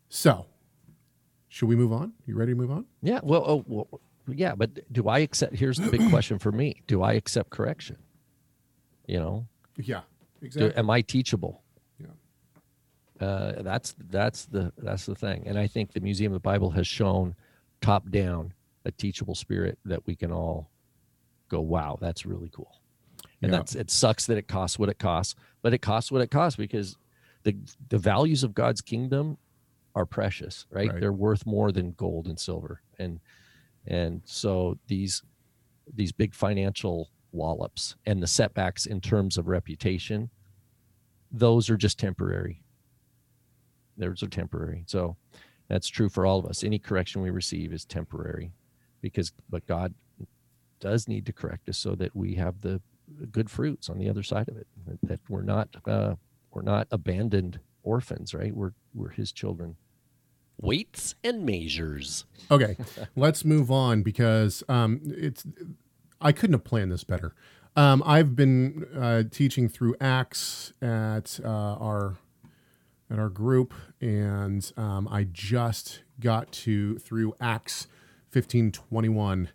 [0.08, 0.46] so
[1.48, 2.14] should we move on?
[2.26, 2.86] You ready to move on?
[3.02, 3.20] Yeah.
[3.22, 4.54] Well, oh, well, yeah.
[4.56, 5.54] But do I accept?
[5.54, 7.96] Here's the big question for me: Do I accept correction?
[9.06, 9.46] You know.
[9.76, 10.00] Yeah.
[10.42, 10.70] Exactly.
[10.70, 11.62] Do, am I teachable?
[13.20, 16.70] Uh, that's that's the that's the thing, and I think the Museum of the Bible
[16.70, 17.34] has shown
[17.82, 18.54] top down
[18.84, 20.70] a teachable spirit that we can all
[21.50, 22.80] go, wow, that's really cool.
[23.42, 23.58] And yeah.
[23.58, 26.56] that's it sucks that it costs what it costs, but it costs what it costs
[26.56, 26.96] because
[27.42, 27.56] the
[27.88, 29.36] the values of God's kingdom
[29.94, 30.90] are precious, right?
[30.90, 31.00] right?
[31.00, 33.20] They're worth more than gold and silver, and
[33.86, 35.22] and so these
[35.92, 40.30] these big financial wallops and the setbacks in terms of reputation,
[41.30, 42.62] those are just temporary
[43.96, 44.84] those are temporary.
[44.86, 45.16] So
[45.68, 46.64] that's true for all of us.
[46.64, 48.52] Any correction we receive is temporary
[49.00, 49.94] because, but God
[50.80, 52.80] does need to correct us so that we have the
[53.30, 54.66] good fruits on the other side of it,
[55.02, 56.14] that we're not, uh,
[56.52, 58.54] we're not abandoned orphans, right?
[58.54, 59.76] We're, we're his children.
[60.60, 62.24] Weights and measures.
[62.50, 62.76] Okay,
[63.16, 65.46] let's move on because um, it's,
[66.20, 67.34] I couldn't have planned this better.
[67.76, 72.16] Um, I've been uh, teaching through Acts at uh, our
[73.10, 77.88] at our group, and um, I just got to through Acts
[78.28, 79.50] fifteen twenty one.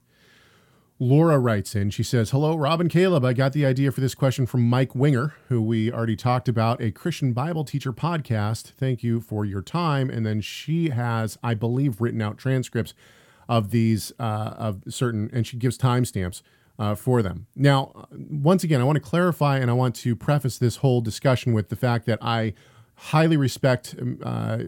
[0.97, 1.89] Laura writes in.
[1.89, 3.25] She says, Hello, Rob and Caleb.
[3.25, 6.81] I got the idea for this question from Mike Winger, who we already talked about,
[6.81, 8.71] a Christian Bible teacher podcast.
[8.71, 10.09] Thank you for your time.
[10.09, 12.93] And then she has, I believe, written out transcripts
[13.49, 16.41] of these, uh, of certain, and she gives timestamps
[16.79, 17.47] uh, for them.
[17.57, 21.51] Now, once again, I want to clarify and I want to preface this whole discussion
[21.51, 22.53] with the fact that I
[22.95, 24.59] highly respect um, uh,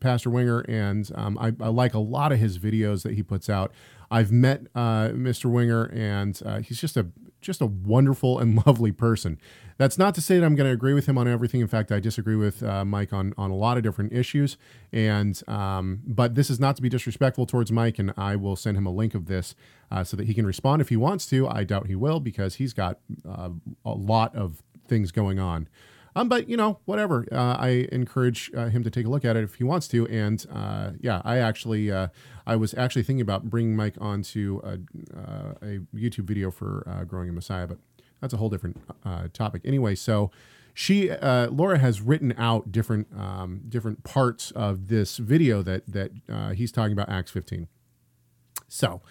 [0.00, 3.48] Pastor Winger, and um, I, I, like a lot of his videos that he puts
[3.48, 3.72] out.
[4.10, 5.46] I've met uh, Mr.
[5.46, 7.08] Winger, and uh, he's just a
[7.40, 9.38] just a wonderful and lovely person.
[9.78, 11.60] That's not to say that I'm going to agree with him on everything.
[11.60, 14.56] In fact, I disagree with uh, Mike on on a lot of different issues.
[14.92, 18.76] And um, but this is not to be disrespectful towards Mike, and I will send
[18.76, 19.54] him a link of this
[19.90, 21.46] uh, so that he can respond if he wants to.
[21.48, 22.98] I doubt he will because he's got
[23.28, 23.50] uh,
[23.84, 25.68] a lot of things going on.
[26.16, 27.26] Um, but you know, whatever.
[27.30, 30.08] Uh, I encourage uh, him to take a look at it if he wants to.
[30.08, 32.08] And uh, yeah, I actually, uh,
[32.46, 34.78] I was actually thinking about bringing Mike onto a,
[35.14, 37.76] uh, a YouTube video for uh, growing a Messiah, but
[38.22, 38.80] that's a whole different
[39.34, 39.60] topic.
[39.62, 40.30] Anyway, so
[40.72, 46.12] she, Laura, has written out different um, different parts of this video that that
[46.56, 47.68] he's talking about Acts 15.
[48.68, 49.02] So,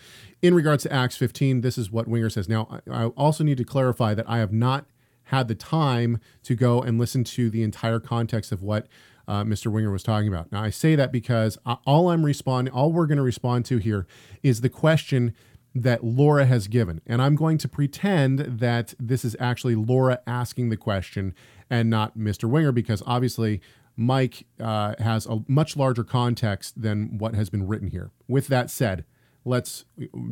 [0.41, 2.49] in regards to Acts 15, this is what Winger says.
[2.49, 4.85] Now, I also need to clarify that I have not
[5.26, 8.88] had the time to go and listen to the entire context of what
[9.28, 9.71] uh, Mr.
[9.71, 10.51] Winger was talking about.
[10.51, 14.05] Now, I say that because all I'm responding, all we're going to respond to here
[14.43, 15.34] is the question
[15.73, 17.01] that Laura has given.
[17.05, 21.36] And I'm going to pretend that this is actually Laura asking the question
[21.69, 22.49] and not Mr.
[22.49, 23.61] Winger because obviously
[23.97, 28.11] Mike uh, has a much larger context than what has been written here.
[28.28, 29.05] With that said,
[29.45, 29.85] let's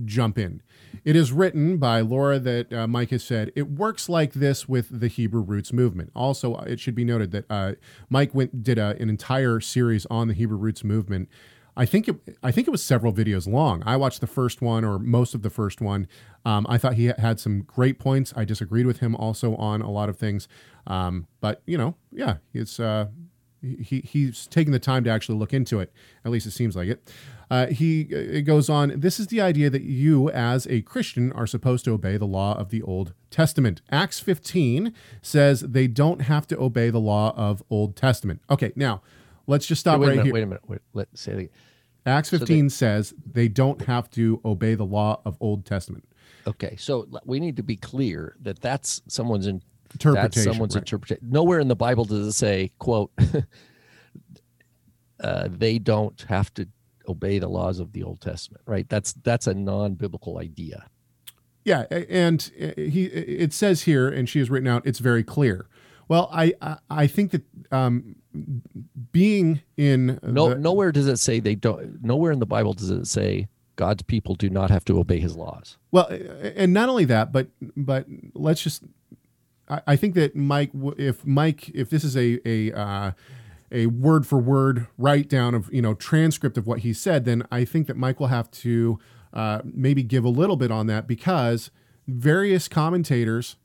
[0.05, 0.61] jump in.
[1.05, 4.99] It is written by Laura that uh, Mike has said it works like this with
[4.99, 6.11] the Hebrew roots movement.
[6.15, 7.73] Also, it should be noted that uh,
[8.09, 11.29] Mike went did a, an entire series on the Hebrew roots movement.
[11.75, 13.81] I think it, I think it was several videos long.
[13.85, 16.07] I watched the first one or most of the first one.
[16.45, 18.33] Um, I thought he had some great points.
[18.35, 20.47] I disagreed with him also on a lot of things,
[20.85, 23.07] um, but you know, yeah, it's uh,
[23.63, 25.91] he he's taking the time to actually look into it.
[26.25, 27.11] At least it seems like it.
[27.49, 28.99] Uh, he it goes on.
[28.99, 32.57] This is the idea that you, as a Christian, are supposed to obey the law
[32.57, 33.81] of the Old Testament.
[33.91, 38.41] Acts 15 says they don't have to obey the law of Old Testament.
[38.49, 39.01] Okay, now
[39.47, 40.33] let's just stop wait, right minute, here.
[40.33, 40.63] Wait a minute.
[40.67, 41.51] Wait, let's say it
[42.05, 46.05] Acts 15 so they, says they don't have to obey the law of Old Testament.
[46.45, 49.61] Okay, so we need to be clear that that's someone's in,
[49.93, 50.43] interpretation.
[50.43, 50.81] That's someone's right.
[50.81, 51.27] interpretation.
[51.29, 53.11] Nowhere in the Bible does it say, "quote."
[55.23, 56.67] uh, they don't have to
[57.07, 58.87] obey the laws of the Old Testament, right?
[58.89, 60.85] That's that's a non-biblical idea.
[61.65, 65.67] Yeah, and uh, he it says here, and she has written out, it's very clear.
[66.07, 68.17] Well, I I, I think that um,
[69.11, 72.03] being in no the, nowhere does it say they don't.
[72.03, 75.35] Nowhere in the Bible does it say God's people do not have to obey His
[75.35, 75.77] laws.
[75.91, 78.83] Well, and not only that, but but let's just.
[79.73, 83.11] I, I think that Mike, if Mike, if this is a a uh,
[83.71, 87.45] a word for word write down of you know transcript of what he said, then
[87.51, 88.99] I think that Mike will have to
[89.33, 91.71] uh, maybe give a little bit on that because
[92.07, 93.55] various commentators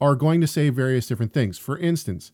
[0.00, 1.58] are going to say various different things.
[1.58, 2.32] For instance,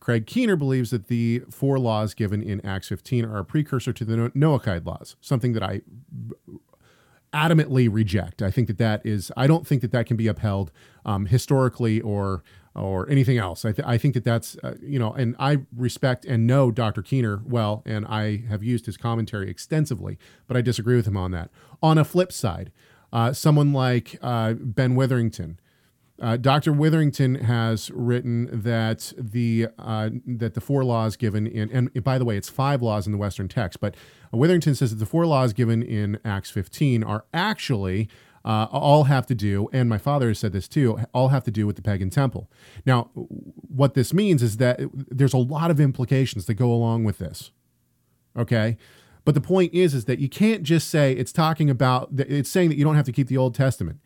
[0.00, 4.04] Craig Keener believes that the four laws given in Acts 15 are a precursor to
[4.04, 5.82] the Noahide laws, something that I
[7.32, 8.42] adamantly reject.
[8.42, 10.70] I think that that is, I don't think that that can be upheld
[11.04, 12.42] um, historically or
[12.74, 13.64] or anything else.
[13.64, 17.02] I, th- I think that that's, uh, you know, and I respect and know Dr.
[17.02, 20.16] Keener well, and I have used his commentary extensively,
[20.46, 21.50] but I disagree with him on that.
[21.82, 22.70] On a flip side,
[23.12, 25.58] uh, someone like uh, Ben Witherington,
[26.20, 26.72] uh, Dr.
[26.72, 32.24] Witherington has written that the uh, that the four laws given in and by the
[32.24, 33.94] way, it's five laws in the Western text, but
[34.32, 38.08] Witherington says that the four laws given in Acts 15 are actually
[38.44, 41.50] uh, all have to do, and my father has said this too, all have to
[41.50, 42.50] do with the pagan temple.
[42.86, 47.18] Now, what this means is that there's a lot of implications that go along with
[47.18, 47.50] this.
[48.36, 48.76] Okay.
[49.24, 52.70] But the point is, is that you can't just say it's talking about, it's saying
[52.70, 54.00] that you don't have to keep the Old Testament.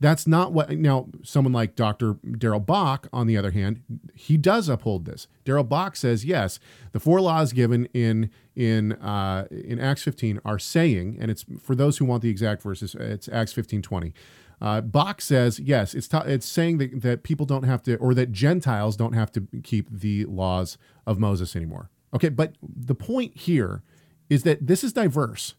[0.00, 2.14] That's not what now someone like Dr.
[2.38, 3.82] Darrell Bock on the other hand,
[4.14, 5.28] he does uphold this.
[5.44, 6.58] Darrell Bock says yes,
[6.92, 11.74] the four laws given in in uh, in Acts 15 are saying, and it's for
[11.74, 14.14] those who want the exact verses, it's Acts 15 20.
[14.62, 18.32] Uh, Bock says yes, it's it's saying that, that people don't have to, or that
[18.32, 21.90] Gentiles don't have to keep the laws of Moses anymore.
[22.14, 23.82] Okay, but the point here
[24.30, 25.54] is that this is diverse.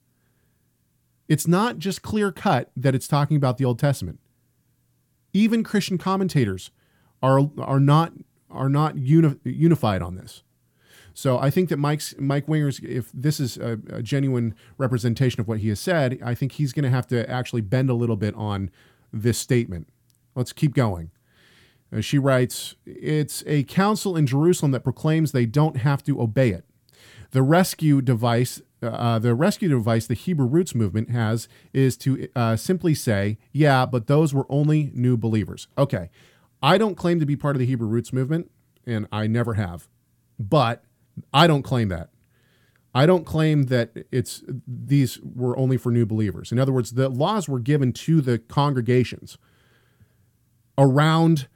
[1.27, 4.19] It's not just clear cut that it's talking about the Old Testament
[5.33, 6.71] even Christian commentators
[7.21, 8.13] are are not
[8.49, 10.43] are not uni- unified on this.
[11.13, 15.47] So I think that Mike's Mike Winger's, if this is a, a genuine representation of
[15.47, 18.15] what he has said, I think he's going to have to actually bend a little
[18.15, 18.69] bit on
[19.11, 19.87] this statement.
[20.35, 21.11] Let's keep going.
[21.93, 26.51] Uh, she writes, "It's a council in Jerusalem that proclaims they don't have to obey
[26.51, 26.63] it.
[27.31, 32.55] The rescue device uh, the rescue device the Hebrew Roots movement has is to uh,
[32.55, 35.67] simply say, yeah, but those were only new believers.
[35.77, 36.09] Okay,
[36.61, 38.49] I don't claim to be part of the Hebrew Roots movement,
[38.85, 39.87] and I never have.
[40.39, 40.83] But
[41.33, 42.09] I don't claim that.
[42.93, 46.51] I don't claim that it's these were only for new believers.
[46.51, 49.37] In other words, the laws were given to the congregations
[50.77, 51.47] around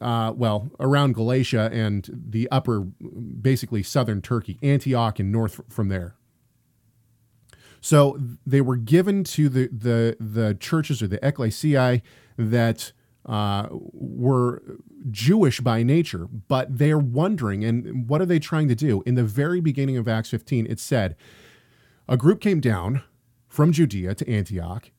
[0.00, 6.16] uh, well, around Galatia and the upper, basically southern Turkey, Antioch and north from there.
[7.82, 8.16] So
[8.46, 12.00] they were given to the the the churches or the ecclesiae
[12.38, 12.92] that
[13.26, 14.62] uh, were
[15.10, 19.02] Jewish by nature, but they're wondering, and what are they trying to do?
[19.04, 21.16] In the very beginning of Acts 15, it said,
[22.08, 23.02] a group came down
[23.48, 24.90] from Judea to Antioch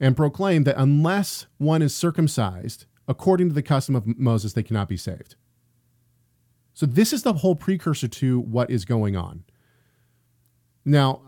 [0.00, 4.88] and proclaimed that unless one is circumcised according to the custom of Moses, they cannot
[4.88, 5.34] be saved.
[6.74, 9.44] So this is the whole precursor to what is going on.
[10.84, 11.22] Now,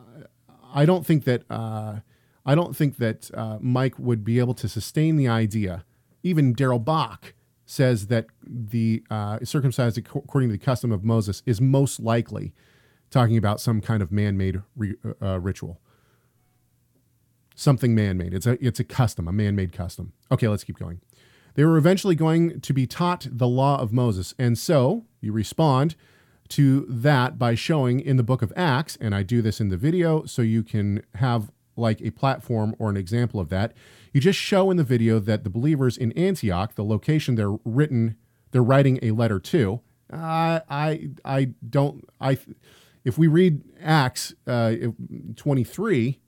[0.72, 2.00] I don't think that uh,
[2.44, 5.84] I don't think that uh, Mike would be able to sustain the idea.
[6.22, 7.34] Even Darrell Bock
[7.66, 12.52] says that the uh, circumcised according to the custom of Moses is most likely
[13.10, 15.80] talking about some kind of man-made re- uh, ritual,
[17.54, 18.34] something man-made.
[18.34, 20.12] It's a it's a custom, a man-made custom.
[20.30, 21.00] Okay, let's keep going.
[21.54, 24.34] They were eventually going to be taught the law of Moses.
[24.38, 25.96] And so you respond
[26.53, 29.76] to that by showing in the book of Acts, and I do this in the
[29.76, 33.72] video so you can have like a platform or an example of that.
[34.12, 38.16] You just show in the video that the believers in Antioch, the location they're written,
[38.50, 39.80] they're writing a letter to.
[40.12, 42.38] Uh, I I don't I
[43.05, 44.74] if we read Acts uh,
[45.36, 46.20] 23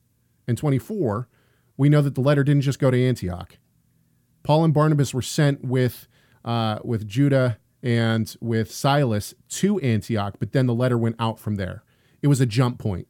[0.48, 1.28] and 24,
[1.76, 3.58] we know that the letter didn't just go to Antioch.
[4.42, 6.08] Paul and Barnabas were sent with
[6.44, 11.56] uh, with Judah and with Silas to Antioch, but then the letter went out from
[11.56, 11.84] there.
[12.22, 13.06] It was a jump point.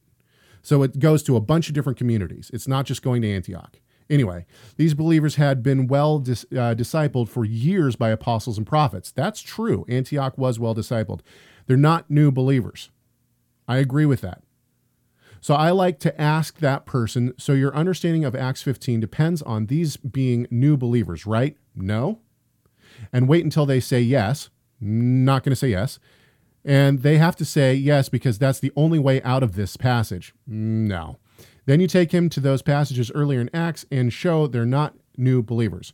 [0.63, 2.51] So it goes to a bunch of different communities.
[2.53, 3.79] It's not just going to Antioch.
[4.11, 4.45] Anyway,
[4.77, 9.13] these believers had been well dis- uh, discipled for years by apostles and prophets.
[9.13, 9.87] That's true.
[9.89, 11.21] Antioch was well discipled.
[11.67, 12.91] They're not new believers.
[13.69, 14.43] I agree with that.
[15.41, 19.67] So I like to ask that person so your understanding of Acts 15 depends on
[19.67, 21.57] these being new believers, right?
[21.77, 22.21] No.
[23.13, 24.49] And wait until they say yes.
[24.85, 25.99] Not going to say yes.
[26.65, 30.35] And they have to say yes because that's the only way out of this passage.
[30.47, 31.19] No.
[31.67, 35.43] Then you take him to those passages earlier in Acts and show they're not new
[35.43, 35.93] believers.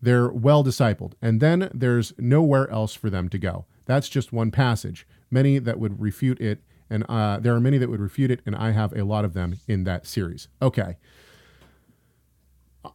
[0.00, 1.12] They're well discipled.
[1.22, 3.66] And then there's nowhere else for them to go.
[3.86, 5.06] That's just one passage.
[5.30, 6.62] Many that would refute it
[6.92, 9.32] and uh, there are many that would refute it, and I have a lot of
[9.32, 10.48] them in that series.
[10.60, 10.98] Okay.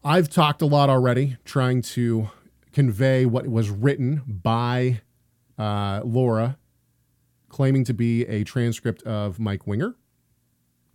[0.03, 2.29] I've talked a lot already, trying to
[2.71, 5.01] convey what was written by
[5.57, 6.57] uh, Laura,
[7.49, 9.95] claiming to be a transcript of Mike Winger.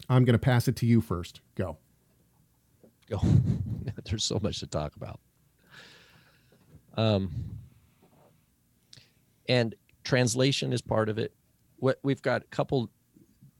[0.08, 1.40] I'm going to pass it to you first.
[1.54, 1.78] Go.
[3.08, 3.20] Go.
[4.04, 5.20] There's so much to talk about.
[6.94, 7.30] Um,
[9.48, 11.32] and translation is part of it
[11.78, 12.90] what we've got a couple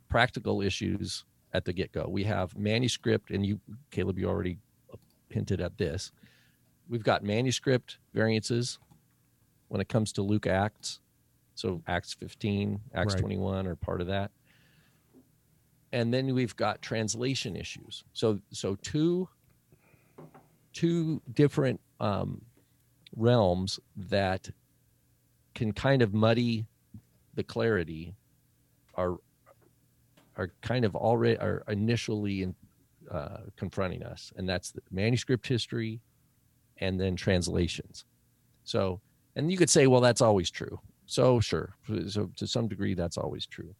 [0.09, 1.25] practical issues
[1.55, 2.07] at the get-go.
[2.09, 3.59] We have manuscript, and you,
[3.91, 4.59] Caleb, you already
[5.29, 6.13] hinted at this.
[6.89, 8.79] We've got manuscript variances
[9.73, 11.01] when it comes to Luke Acts.
[11.55, 13.21] So Acts 15, Acts right.
[13.23, 14.31] 21 are part of that.
[15.93, 18.05] And then we've got translation issues.
[18.13, 19.31] So so two
[20.75, 22.43] two different um,
[23.17, 24.51] realms that
[25.55, 26.67] can kind of muddy
[27.33, 28.15] the clarity
[28.95, 29.17] are
[30.37, 32.55] are kind of already are initially in,
[33.11, 36.03] uh, confronting us, and that's the manuscript history,
[36.77, 38.05] and then translations.
[38.65, 39.01] So,
[39.37, 40.79] and you could say, well, that's always true.
[41.07, 41.75] So sure,
[42.09, 43.75] so to some degree, that's always true.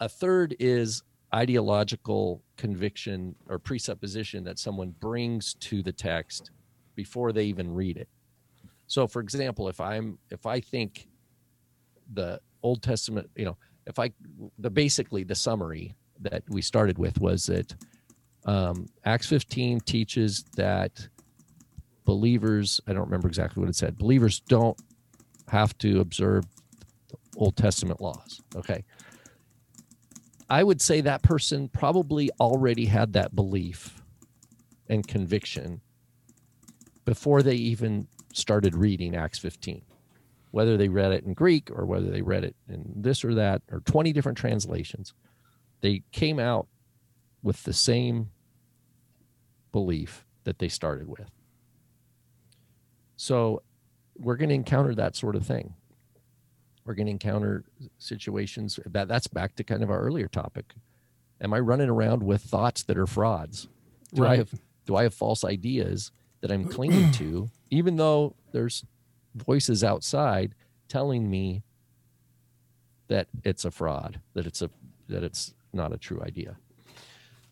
[0.00, 1.02] A third is
[1.34, 6.50] ideological conviction or presupposition that someone brings to the text
[6.94, 8.08] before they even read it.
[8.86, 11.08] So, for example, if I'm if I think
[12.12, 13.56] the Old Testament, you know,
[13.86, 14.12] if I
[14.58, 17.74] the basically the summary that we started with was that
[18.46, 21.08] um, Acts 15 teaches that
[22.04, 24.78] believers, I don't remember exactly what it said, believers don't
[25.48, 26.44] have to observe
[27.36, 28.40] Old Testament laws.
[28.54, 28.84] Okay.
[30.48, 34.02] I would say that person probably already had that belief
[34.88, 35.80] and conviction
[37.04, 39.82] before they even started reading Acts 15
[40.54, 43.60] whether they read it in Greek or whether they read it in this or that,
[43.72, 45.12] or 20 different translations,
[45.80, 46.68] they came out
[47.42, 48.30] with the same
[49.72, 51.28] belief that they started with.
[53.16, 53.62] So
[54.16, 55.74] we're going to encounter that sort of thing.
[56.84, 57.64] We're going to encounter
[57.98, 60.74] situations that that's back to kind of our earlier topic.
[61.40, 63.68] Am I running around with thoughts that are frauds?
[64.12, 64.32] Do right.
[64.32, 64.54] I have
[64.86, 66.12] do I have false ideas
[66.42, 68.84] that I'm clinging to, even though there's
[69.34, 70.54] voices outside
[70.88, 71.62] telling me
[73.08, 74.70] that it's a fraud, that it's a
[75.08, 76.56] that it's not a true idea.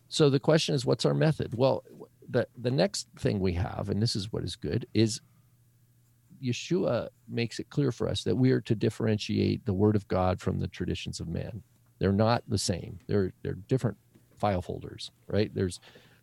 [0.09, 1.55] So the question is, what's our method?
[1.55, 1.83] Well,
[2.29, 5.21] the the next thing we have, and this is what is good, is
[6.43, 10.41] Yeshua makes it clear for us that we are to differentiate the Word of God
[10.41, 11.63] from the traditions of man.
[11.99, 12.99] They're not the same.
[13.07, 13.97] They're they're different
[14.37, 15.53] file folders, right?
[15.53, 15.79] There's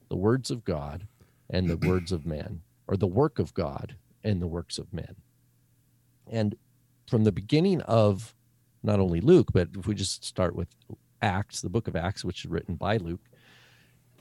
[0.08, 1.06] the words of God
[1.48, 5.16] and the words of men, or the work of God and the works of men.
[6.30, 6.56] And
[7.08, 8.34] from the beginning of
[8.82, 10.68] not only Luke, but if we just start with
[11.22, 13.20] Acts, the book of Acts, which is written by Luke,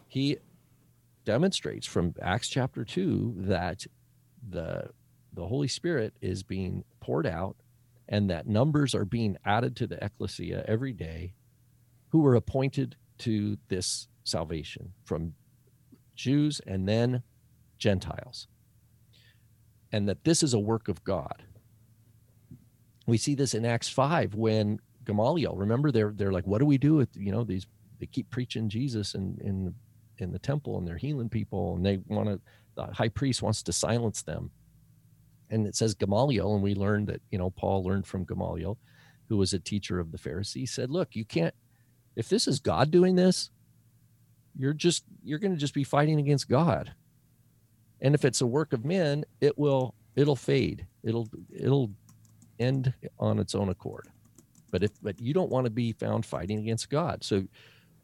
[0.07, 0.37] he
[1.25, 3.85] demonstrates from Acts chapter 2 that
[4.47, 4.89] the
[5.39, 7.55] the Holy Spirit is being poured out
[8.09, 11.33] and that numbers are being added to the ecclesia every day
[12.09, 15.33] who were appointed to this salvation from
[16.13, 17.23] Jews and then
[17.77, 18.47] Gentiles.
[19.93, 21.43] And that this is a work of God.
[23.07, 26.77] We see this in Acts 5 when Gamaliel, remember they're they're like, what do we
[26.77, 27.65] do with you know these
[27.99, 29.73] they keep preaching Jesus in in
[30.17, 32.41] in the temple and they're healing people and they want to
[32.75, 34.51] the high priest wants to silence them.
[35.49, 38.77] And it says Gamaliel, and we learned that you know Paul learned from Gamaliel,
[39.27, 41.53] who was a teacher of the Pharisees, said, Look, you can't
[42.15, 43.49] if this is God doing this,
[44.57, 46.93] you're just you're going to just be fighting against God.
[48.01, 50.85] And if it's a work of men, it will it'll fade.
[51.03, 51.91] It'll it'll
[52.59, 54.09] end on its own accord.
[54.69, 57.23] But if but you don't want to be found fighting against God.
[57.23, 57.45] So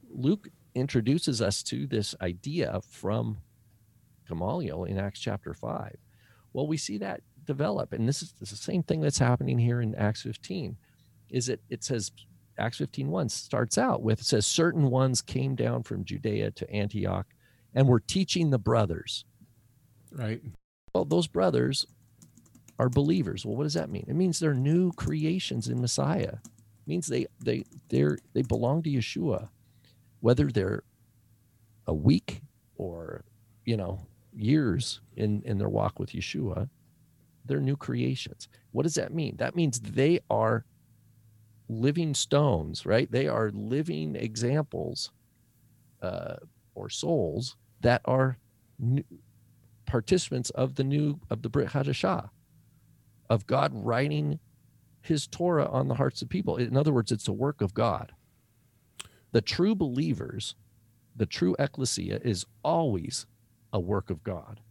[0.09, 3.37] Luke introduces us to this idea from
[4.29, 5.97] Gamaliel in Acts chapter 5.
[6.53, 9.57] Well, we see that develop and this is, this is the same thing that's happening
[9.57, 10.77] here in Acts 15
[11.29, 12.11] is it it says
[12.57, 16.71] Acts 15 1 starts out with it says certain ones came down from Judea to
[16.71, 17.27] Antioch
[17.75, 19.25] and were teaching the brothers.
[20.11, 20.41] Right.
[20.93, 21.85] Well, those brothers
[22.79, 23.45] are believers.
[23.45, 24.05] Well, what does that mean?
[24.07, 26.35] It means they're new creations in Messiah.
[26.41, 29.49] It means they they they're they belong to Yeshua,
[30.21, 30.83] whether they're
[31.85, 32.41] a week
[32.77, 33.25] or
[33.65, 36.69] you know years in in their walk with Yeshua.
[37.45, 38.47] They're new creations.
[38.71, 39.37] What does that mean?
[39.37, 40.65] That means they are
[41.69, 43.11] living stones, right?
[43.11, 45.11] They are living examples
[46.01, 46.35] uh,
[46.73, 48.37] or souls that are
[49.85, 52.29] participants of the new of the Brit Hadashah
[53.29, 54.39] of God writing
[55.01, 56.57] his Torah on the hearts of people.
[56.57, 58.11] In other words, it's a work of God.
[59.31, 60.55] The true believers,
[61.15, 63.25] the true ecclesia is always
[63.71, 64.61] a work of God.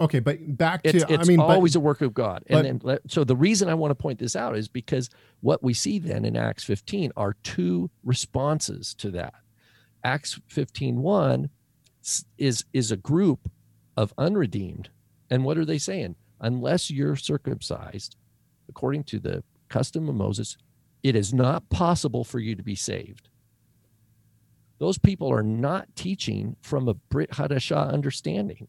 [0.00, 2.42] Okay, but back to It's, it's I mean, but- always a work of God.
[2.48, 5.08] but- And then let- so the reason I want to point this out is because
[5.40, 9.34] what we see then in Acts 15 are two responses to that.
[10.02, 11.48] Acts 15 1
[12.36, 13.50] is is a group
[13.96, 14.90] of unredeemed.
[15.30, 16.16] And what are they saying?
[16.40, 18.16] Unless you're circumcised,
[18.68, 20.58] according to the custom of Moses,
[21.02, 23.28] it is not possible for you to be saved.
[24.78, 28.68] Those people are not teaching from a Brit Hadashah understanding.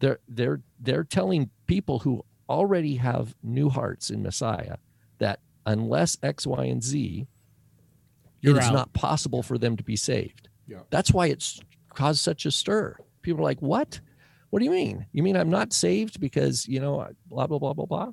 [0.00, 4.76] They're they're they're telling people who already have new hearts in Messiah
[5.18, 7.26] that unless X, Y, and Z,
[8.40, 8.72] You're it is out.
[8.72, 10.48] not possible for them to be saved.
[10.66, 10.80] Yeah.
[10.90, 11.60] That's why it's
[11.94, 12.96] caused such a stir.
[13.22, 14.00] People are like, "What?
[14.50, 15.06] What do you mean?
[15.12, 18.12] You mean I'm not saved because you know blah blah blah blah blah?"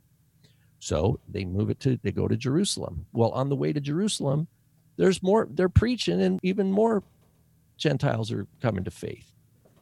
[0.80, 3.06] So they move it to they go to Jerusalem.
[3.14, 4.48] Well, on the way to Jerusalem,
[4.98, 5.48] there's more.
[5.50, 7.04] They're preaching, and even more
[7.78, 9.32] Gentiles are coming to faith.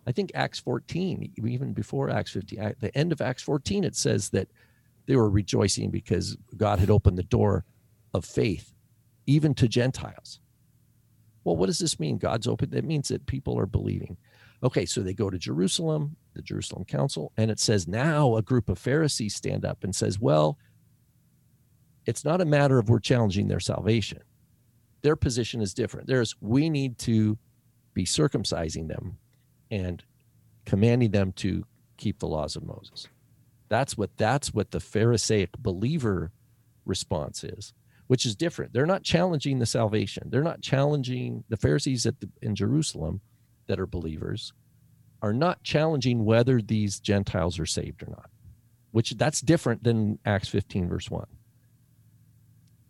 [0.06, 3.96] I think Acts 14, even before Acts 15, at the end of Acts 14, it
[3.96, 4.50] says that
[5.06, 7.66] they were rejoicing because God had opened the door
[8.14, 8.74] of faith,
[9.26, 10.40] even to Gentiles.
[11.44, 12.18] Well, what does this mean?
[12.18, 12.70] God's open.
[12.70, 14.18] That means that people are believing.
[14.62, 18.70] Okay, so they go to Jerusalem, the Jerusalem Council, and it says now a group
[18.70, 20.58] of Pharisees stand up and says, well,
[22.06, 24.20] it's not a matter of we're challenging their salvation.
[25.02, 26.08] Their position is different.
[26.08, 27.38] There's we need to
[27.94, 29.18] be circumcising them
[29.74, 30.04] and
[30.66, 31.66] commanding them to
[31.98, 33.08] keep the laws of Moses.
[33.70, 36.32] That's what that's what the Pharisaic believer
[36.86, 37.74] response is,
[38.06, 38.72] which is different.
[38.72, 40.30] They're not challenging the salvation.
[40.30, 43.22] They're not challenging the Pharisees the, in Jerusalem
[43.68, 44.54] that are believers
[45.24, 48.30] are not challenging whether these Gentiles are saved or not,
[48.92, 51.26] which that's different than Acts 15 verse 1.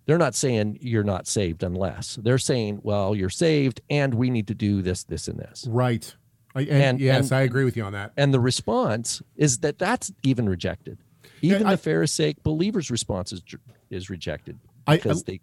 [0.06, 2.16] They're not saying you're not saved unless.
[2.16, 5.66] They're saying, well, you're saved and we need to do this this and this.
[5.70, 6.14] right.
[6.56, 8.12] I, and, And- yes, and- I agree with you on that.
[8.18, 10.98] And the response is that that's even rejected.
[11.42, 13.42] Yeah, Even I- the Pharisaic believers' response is,
[13.90, 15.42] is rejected I- because they.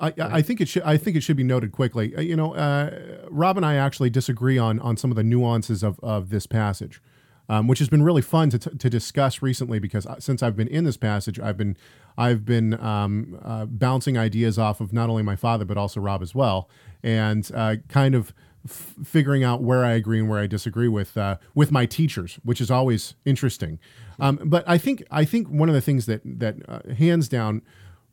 [0.00, 0.82] I, I think it should.
[0.82, 2.14] I think it should be noted quickly.
[2.16, 5.82] Uh, You know, uh, Rob and I actually disagree on on some of the nuances
[5.84, 7.00] of of this passage.
[7.48, 10.56] um, which has been really fun to, t- to discuss recently because uh, since I've
[10.56, 11.76] been in this passage, I've been
[12.16, 16.22] I've been um, uh, bouncing ideas off of not only my father but also Rob
[16.22, 16.68] as well,
[17.02, 18.32] and uh, kind of
[18.64, 22.38] f- figuring out where I agree and where I disagree with uh, with my teachers,
[22.42, 23.78] which is always interesting.
[24.18, 27.62] Um, but I think I think one of the things that that uh, hands down.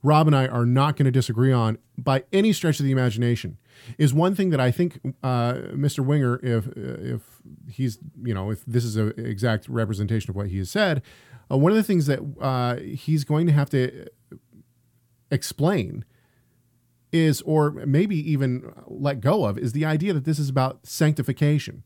[0.04, 3.60] Rob and I are not going to disagree on by any stretch of the imagination
[4.00, 6.04] is one thing that I think uh, Mr.
[6.04, 7.22] Winger, if if
[7.70, 11.04] he's you know if this is an exact representation of what he has said,
[11.52, 14.08] uh, one of the things that uh, he's going to have to
[15.30, 16.04] explain
[17.12, 21.84] is, or maybe even let go of, is the idea that this is about sanctification.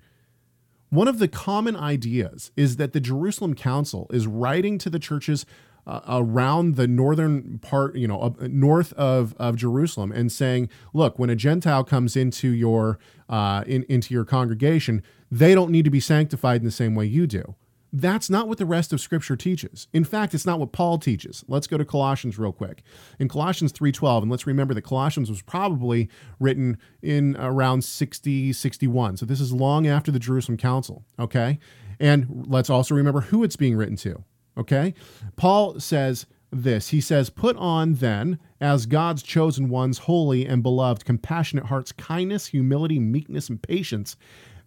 [0.89, 5.45] One of the common ideas is that the Jerusalem Council is writing to the churches
[5.88, 11.19] uh, around the northern part, you know, uh, north of, of Jerusalem, and saying, "Look,
[11.19, 12.97] when a Gentile comes into your
[13.30, 17.05] uh, in, into your congregation, they don't need to be sanctified in the same way
[17.05, 17.55] you do."
[17.97, 19.87] That's not what the rest of Scripture teaches.
[19.93, 21.45] In fact, it's not what Paul teaches.
[21.47, 22.83] Let's go to Colossians real quick.
[23.19, 29.15] In Colossians 3:12, and let's remember that Colossians was probably written in around 60, 61.
[29.15, 31.57] So this is long after the Jerusalem Council, okay?
[31.97, 34.25] And let's also remember who it's being written to.
[34.57, 34.93] Okay?
[35.37, 36.89] Paul says this.
[36.89, 42.47] He says, Put on then, as God's chosen ones, holy and beloved, compassionate hearts, kindness,
[42.47, 44.17] humility, meekness, and patience,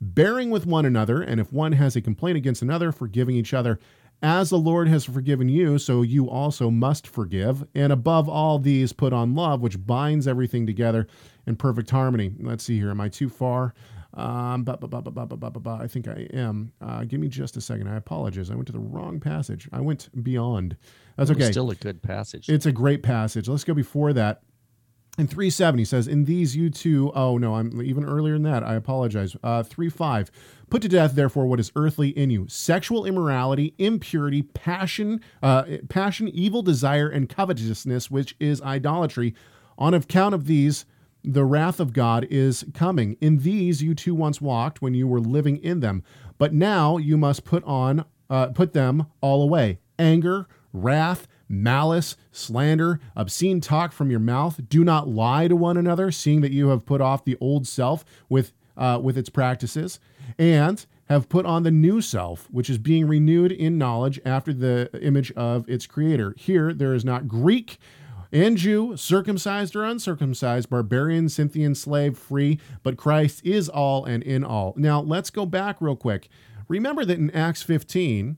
[0.00, 3.78] bearing with one another, and if one has a complaint against another, forgiving each other.
[4.20, 7.64] As the Lord has forgiven you, so you also must forgive.
[7.76, 11.06] And above all these, put on love, which binds everything together
[11.46, 12.32] in perfect harmony.
[12.40, 12.90] Let's see here.
[12.90, 13.74] Am I too far?
[14.14, 16.72] Um, bah, bah, bah, I think I am.
[16.80, 17.86] Uh, give me just a second.
[17.86, 18.50] I apologize.
[18.50, 19.68] I went to the wrong passage.
[19.72, 20.76] I went beyond.
[21.16, 21.52] That's okay.
[21.52, 22.48] Still a good passage.
[22.48, 23.48] It's a great passage.
[23.48, 24.42] Let's go before that.
[25.18, 28.62] In 370 says, In these you two, oh no, I'm even earlier than that.
[28.62, 29.36] I apologize.
[29.42, 30.30] Uh, 3 5.
[30.70, 36.28] Put to death, therefore, what is earthly in you sexual immorality, impurity, passion, uh, passion,
[36.28, 39.34] evil desire, and covetousness, which is idolatry.
[39.76, 40.86] On account of these,
[41.24, 43.16] the wrath of God is coming.
[43.20, 46.04] In these you two once walked when you were living in them,
[46.38, 53.00] but now you must put on, uh, put them all away: anger, wrath, malice, slander,
[53.16, 54.60] obscene talk from your mouth.
[54.68, 58.04] Do not lie to one another, seeing that you have put off the old self
[58.28, 59.98] with uh, with its practices,
[60.38, 64.90] and have put on the new self, which is being renewed in knowledge after the
[65.02, 66.34] image of its creator.
[66.36, 67.78] Here there is not Greek
[68.30, 74.44] and Jew, circumcised or uncircumcised, barbarian, Scythian, slave, free, but Christ is all and in
[74.44, 74.74] all.
[74.76, 76.28] Now, let's go back real quick.
[76.68, 78.36] Remember that in Acts 15,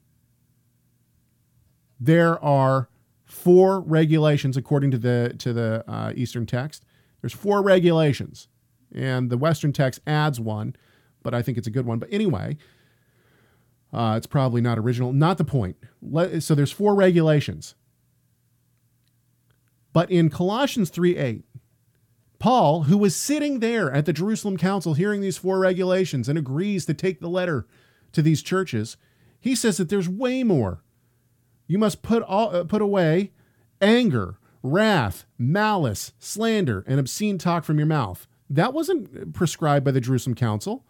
[1.98, 2.88] there are
[3.40, 6.84] four regulations according to the to the uh, Eastern text.
[7.20, 8.48] There's four regulations,
[8.94, 10.76] and the Western text adds one,
[11.22, 11.98] but I think it's a good one.
[11.98, 12.56] But anyway,
[13.92, 15.12] uh, it's probably not original.
[15.12, 15.76] Not the point.
[16.02, 17.74] Let, so there's four regulations.
[19.92, 21.44] But in Colossians 3 8,
[22.38, 26.86] Paul, who was sitting there at the Jerusalem Council hearing these four regulations and agrees
[26.86, 27.66] to take the letter
[28.12, 28.96] to these churches,
[29.40, 30.82] he says that there's way more.
[31.70, 33.30] You must put, all, uh, put away
[33.80, 38.26] anger, wrath, malice, slander, and obscene talk from your mouth.
[38.50, 40.84] That wasn't prescribed by the Jerusalem Council.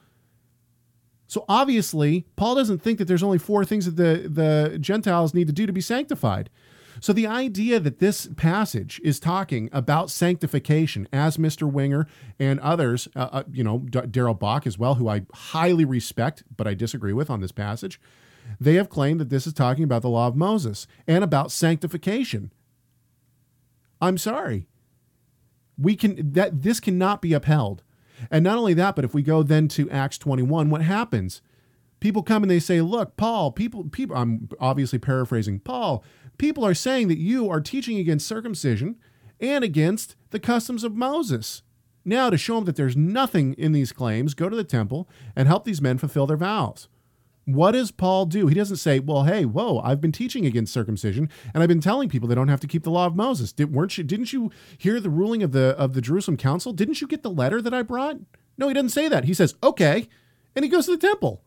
[1.26, 5.48] So obviously, Paul doesn't think that there's only four things that the, the Gentiles need
[5.48, 6.48] to do to be sanctified.
[6.98, 11.70] So the idea that this passage is talking about sanctification, as Mr.
[11.70, 12.06] Winger
[12.38, 16.42] and others, uh, uh, you know, D- Darrell Bock as well, who I highly respect,
[16.56, 18.00] but I disagree with on this passage,
[18.58, 22.52] they have claimed that this is talking about the law of Moses and about sanctification.
[24.00, 24.66] I'm sorry.
[25.78, 27.82] We can that this cannot be upheld.
[28.30, 31.40] And not only that, but if we go then to Acts 21, what happens?
[32.00, 35.60] People come and they say, "Look, Paul, people people I'm obviously paraphrasing.
[35.60, 36.02] Paul,
[36.38, 38.96] people are saying that you are teaching against circumcision
[39.38, 41.62] and against the customs of Moses."
[42.04, 45.46] Now, to show them that there's nothing in these claims, go to the temple and
[45.46, 46.88] help these men fulfill their vows.
[47.46, 48.46] What does Paul do?
[48.46, 52.08] He doesn't say, "Well, hey, whoa, I've been teaching against circumcision, and I've been telling
[52.08, 53.52] people they don't have to keep the law of Moses.
[53.52, 54.04] Did, weren't you?
[54.04, 56.72] Didn't you hear the ruling of the of the Jerusalem Council?
[56.72, 58.18] Didn't you get the letter that I brought?"
[58.58, 59.24] No, he doesn't say that.
[59.24, 60.08] He says, "Okay,"
[60.54, 61.42] and he goes to the temple.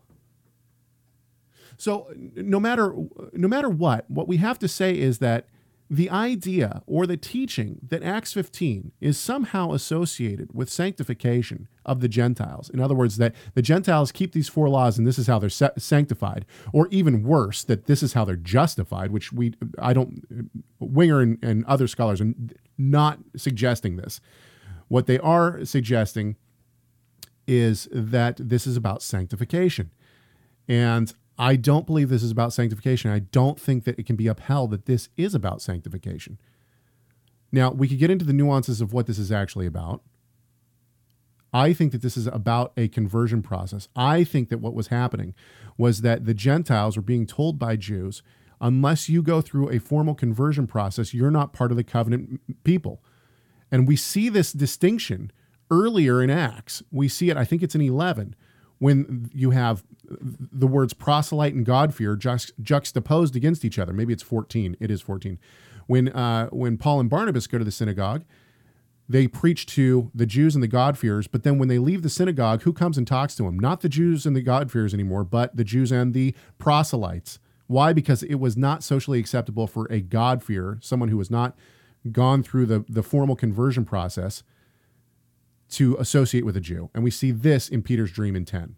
[1.77, 2.93] So, no matter
[3.33, 5.47] no matter what, what we have to say is that
[5.93, 12.07] the idea or the teaching that Acts 15 is somehow associated with sanctification of the
[12.07, 12.71] Gentiles.
[12.71, 15.51] In other words, that the Gentiles keep these four laws and this is how they're
[15.51, 21.21] sanctified, or even worse, that this is how they're justified, which we, I don't, Winger
[21.21, 22.33] and, and other scholars are
[22.75, 24.19] not suggesting this.
[24.87, 26.37] What they are suggesting
[27.45, 29.91] is that this is about sanctification.
[30.67, 31.13] And
[31.43, 33.11] I don't believe this is about sanctification.
[33.11, 36.39] I don't think that it can be upheld that this is about sanctification.
[37.51, 40.01] Now, we could get into the nuances of what this is actually about.
[41.51, 43.89] I think that this is about a conversion process.
[43.93, 45.35] I think that what was happening
[45.77, 48.23] was that the Gentiles were being told by Jews,
[48.61, 53.03] unless you go through a formal conversion process, you're not part of the covenant people.
[53.69, 55.29] And we see this distinction
[55.69, 56.81] earlier in Acts.
[56.89, 58.33] We see it, I think it's in 11,
[58.79, 59.83] when you have
[60.21, 63.93] the words proselyte and God-fear juxtaposed against each other.
[63.93, 64.77] Maybe it's 14.
[64.79, 65.39] It is 14.
[65.87, 68.23] When, uh, when Paul and Barnabas go to the synagogue,
[69.07, 72.63] they preach to the Jews and the God-fearers, but then when they leave the synagogue,
[72.63, 73.59] who comes and talks to them?
[73.59, 77.39] Not the Jews and the God-fearers anymore, but the Jews and the proselytes.
[77.67, 77.91] Why?
[77.91, 81.55] Because it was not socially acceptable for a God-fearer, someone who was not
[82.11, 84.43] gone through the, the formal conversion process,
[85.69, 86.89] to associate with a Jew.
[86.93, 88.75] And we see this in Peter's dream in 10.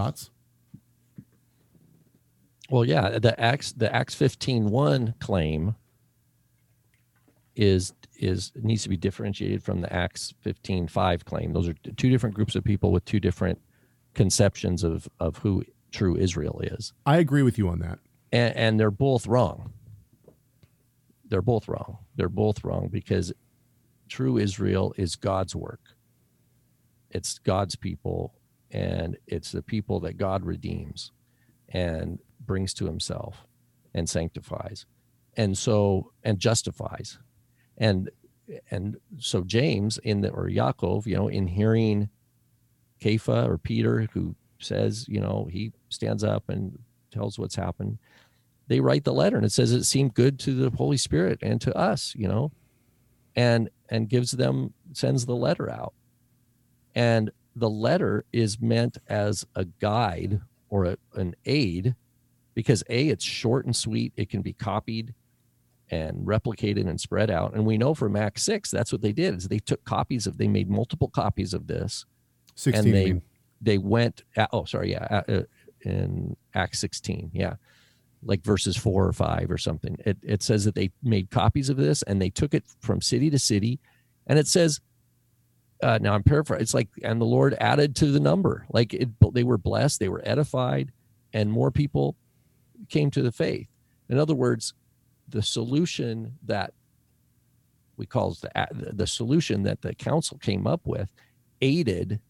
[0.00, 0.30] Thoughts?
[2.70, 5.74] Well, yeah, the Acts the Acts 15:1 claim
[7.54, 11.52] is is needs to be differentiated from the Acts 15:5 claim.
[11.52, 13.60] Those are two different groups of people with two different
[14.14, 16.94] conceptions of of who true Israel is.
[17.04, 17.98] I agree with you on that.
[18.32, 19.74] And, and they're both wrong.
[21.28, 21.98] They're both wrong.
[22.16, 23.34] They're both wrong because
[24.08, 25.94] true Israel is God's work.
[27.10, 28.39] It's God's people
[28.70, 31.12] and it's the people that God redeems
[31.68, 33.46] and brings to himself
[33.94, 34.86] and sanctifies
[35.36, 37.18] and so and justifies.
[37.78, 38.10] And
[38.70, 42.08] and so james in the or yaakov you know in hearing
[43.00, 46.76] Kepha or peter who says you know he stands up and
[47.12, 47.98] tells what's happened
[48.66, 51.60] they write the letter and it says it seemed good to the holy spirit and
[51.60, 52.50] to us you know
[53.36, 55.94] and and gives them sends the letter out.
[56.94, 57.30] And
[57.60, 60.40] the letter is meant as a guide
[60.70, 61.94] or a, an aid
[62.54, 65.14] because a it's short and sweet it can be copied
[65.90, 67.52] and replicated and spread out.
[67.54, 70.38] And we know from acts 6 that's what they did is they took copies of
[70.38, 72.06] they made multiple copies of this
[72.56, 73.20] 16 and they
[73.60, 75.42] they went at, oh sorry yeah uh,
[75.82, 77.54] in acts 16 yeah
[78.22, 79.96] like verses 4 or 5 or something.
[80.04, 83.30] It, it says that they made copies of this and they took it from city
[83.30, 83.80] to city.
[84.26, 84.80] And it says
[85.82, 89.08] uh, now i'm paraphrasing it's like and the lord added to the number like it,
[89.32, 90.92] they were blessed they were edified
[91.32, 92.16] and more people
[92.88, 93.68] came to the faith.
[94.08, 94.74] In other words,
[95.28, 96.72] the solution that
[97.96, 98.50] we call the
[98.92, 101.12] the solution that the council came up with
[101.60, 102.20] aided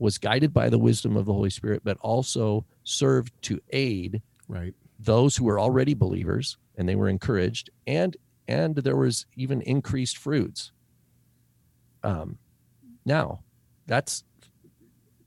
[0.00, 4.74] was guided by the wisdom of the Holy Spirit, but also served to aid right
[4.98, 8.16] those who were already believers and they were encouraged and
[8.48, 10.72] and there was even increased fruits.
[12.02, 12.38] Um,
[13.04, 13.40] now
[13.86, 14.24] that's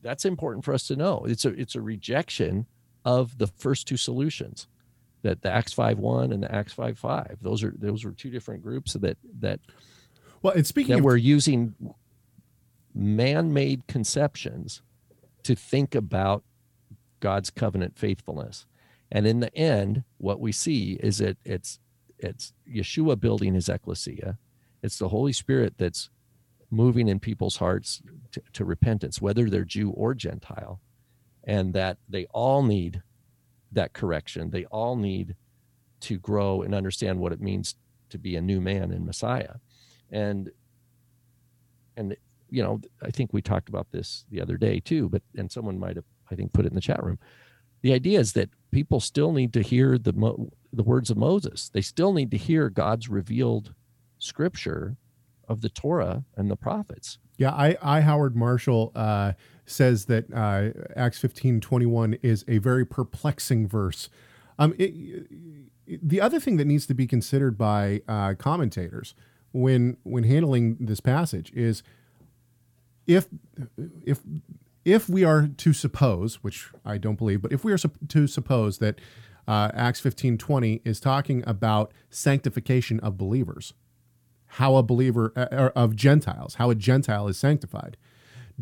[0.01, 1.25] that's important for us to know.
[1.27, 2.65] It's a it's a rejection
[3.05, 4.67] of the first two solutions
[5.23, 7.37] that the Acts five one and the Acts five five.
[7.41, 9.59] Those are those were two different groups that that
[10.41, 11.75] well, and speaking that of, were using
[12.93, 14.81] man-made conceptions
[15.43, 16.43] to think about
[17.19, 18.65] God's covenant faithfulness.
[19.11, 21.79] And in the end, what we see is that it's
[22.17, 24.37] it's Yeshua building his ecclesia.
[24.83, 26.09] It's the Holy Spirit that's
[26.71, 28.01] moving in people's hearts
[28.31, 30.79] to, to repentance, whether they're Jew or Gentile
[31.43, 33.01] and that they all need
[33.71, 34.49] that correction.
[34.49, 35.35] They all need
[36.01, 37.75] to grow and understand what it means
[38.09, 39.55] to be a new man in Messiah.
[40.11, 40.51] And
[41.97, 42.15] and
[42.49, 45.79] you know, I think we talked about this the other day too, but and someone
[45.79, 47.19] might have I think put it in the chat room.
[47.81, 50.13] The idea is that people still need to hear the
[50.73, 51.69] the words of Moses.
[51.69, 53.73] They still need to hear God's revealed
[54.19, 54.97] scripture
[55.51, 57.17] of the Torah and the prophets.
[57.37, 59.33] Yeah, I, I Howard Marshall uh,
[59.65, 60.61] says that uh,
[60.95, 64.09] Acts fifteen twenty one is a very perplexing verse.
[64.59, 64.91] Um, it,
[65.87, 69.15] it, the other thing that needs to be considered by uh, commentators
[69.51, 71.83] when when handling this passage is
[73.07, 73.27] if
[74.05, 74.19] if
[74.85, 78.77] if we are to suppose, which I don't believe, but if we are to suppose
[78.77, 78.95] that
[79.47, 83.73] uh, Acts fifteen twenty is talking about sanctification of believers,
[84.55, 87.97] how a believer uh, of Gentiles, how a Gentile is sanctified,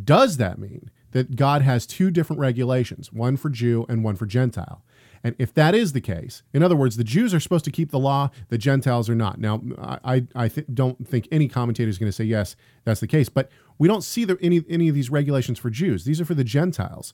[0.02, 4.26] does that mean that God has two different regulations, one for Jew and one for
[4.26, 4.84] Gentile.
[5.24, 7.92] And if that is the case, in other words, the Jews are supposed to keep
[7.92, 9.40] the law, the Gentiles are not.
[9.40, 13.08] Now, I, I th- don't think any commentator is going to say, yes, that's the
[13.08, 16.06] case, but we don't see the, any, any of these regulations for Jews.
[16.06, 17.14] These are for the Gentiles.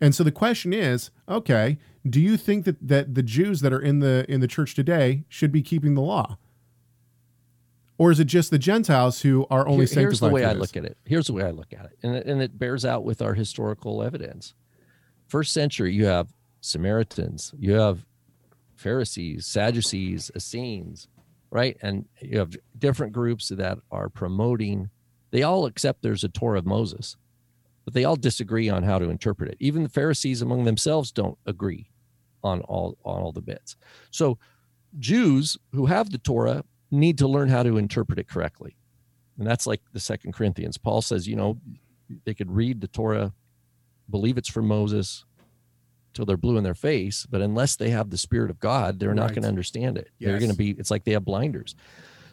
[0.00, 3.80] And so the question is, okay, do you think that, that the Jews that are
[3.80, 6.38] in the, in the church today should be keeping the law?
[7.98, 10.76] Or is it just the Gentiles who are only Here- here's the way I look
[10.76, 10.98] at it.
[11.04, 13.34] Here's the way I look at it, and it, and it bears out with our
[13.34, 14.54] historical evidence.
[15.26, 18.04] First century, you have Samaritans, you have
[18.74, 21.08] Pharisees, Sadducees, Essenes,
[21.50, 24.90] right, and you have different groups that are promoting.
[25.30, 27.16] They all accept there's a Torah of Moses,
[27.84, 29.56] but they all disagree on how to interpret it.
[29.60, 31.90] Even the Pharisees among themselves don't agree
[32.44, 33.76] on all on all the bits.
[34.10, 34.38] So
[34.98, 38.76] Jews who have the Torah need to learn how to interpret it correctly.
[39.38, 40.78] And that's like the second Corinthians.
[40.78, 41.58] Paul says, you know,
[42.24, 43.32] they could read the Torah,
[44.08, 45.24] believe it's from Moses
[46.14, 49.14] till they're blue in their face, but unless they have the spirit of God, they're
[49.14, 50.10] not going to understand it.
[50.18, 51.74] They're going to be it's like they have blinders.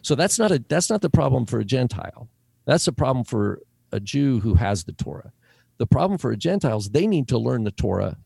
[0.02, 2.28] So that's not a that's not the problem for a Gentile.
[2.64, 3.60] That's a problem for
[3.92, 5.32] a Jew who has the Torah.
[5.76, 8.16] The problem for a Gentile is they need to learn the Torah,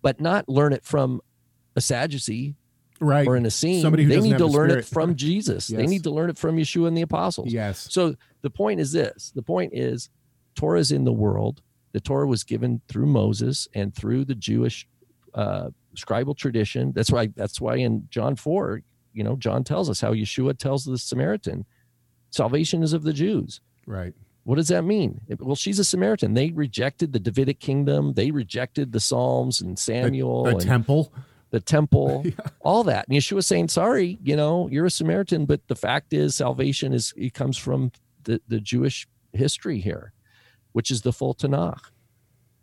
[0.00, 1.20] but not learn it from
[1.74, 2.54] a Sadducee
[3.02, 3.26] right?
[3.26, 3.82] or an Essene.
[3.82, 4.84] Somebody who they need to learn Spirit.
[4.86, 5.66] it from Jesus.
[5.66, 7.52] They need to learn it from Yeshua and the apostles.
[7.52, 10.08] yes, So the point is this: the point is,
[10.54, 11.62] Torah is in the world.
[11.92, 14.88] The Torah was given through Moses and through the Jewish
[15.34, 16.92] uh, scribal tradition.
[16.92, 17.26] That's why.
[17.28, 18.82] That's why in John four,
[19.12, 21.66] you know, John tells us how Yeshua tells the Samaritan,
[22.30, 24.14] "Salvation is of the Jews." right.
[24.44, 25.20] What does that mean?
[25.38, 26.34] Well, she's a Samaritan.
[26.34, 28.14] They rejected the Davidic kingdom.
[28.14, 31.12] They rejected the Psalms and Samuel The and temple.
[31.52, 32.24] The temple,
[32.60, 33.06] all that.
[33.06, 37.14] And Yeshua saying, sorry, you know, you're a Samaritan, but the fact is salvation is
[37.16, 37.92] it comes from
[38.24, 40.12] the, the Jewish history here,
[40.72, 41.78] which is the full Tanakh.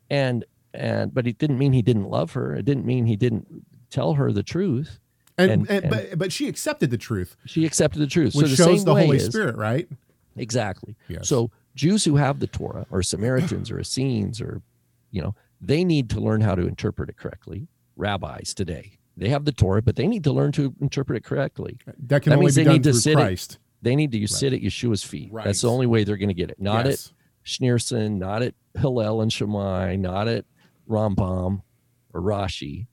[0.09, 2.55] And and but it didn't mean he didn't love her.
[2.55, 3.47] It didn't mean he didn't
[3.89, 4.99] tell her the truth.
[5.37, 8.35] And, And- and, and- but but she accepted the truth, She accepted the truth.
[8.35, 9.87] which so the shows the Holy is- Spirit, right?
[10.35, 10.95] Exactly.
[11.07, 11.27] Yes.
[11.27, 14.61] So Jews who have the Torah or Samaritans or Essenes or,
[15.11, 17.67] you know, they need to learn how to interpret it correctly.
[17.99, 21.77] Rabbis today, they have the Torah, but they need to learn to interpret it correctly.
[22.07, 23.59] That can That only means be they done need to through sit it- Christ.
[23.81, 25.31] They need to sit at Yeshua's feet.
[25.31, 25.45] Right.
[25.45, 26.59] That's the only way they're going to get it.
[26.59, 27.13] Not yes.
[27.13, 30.43] at Schneerson, not at Hillel and Shammai, not at
[30.89, 31.61] Rambam
[32.13, 32.87] or Rashi,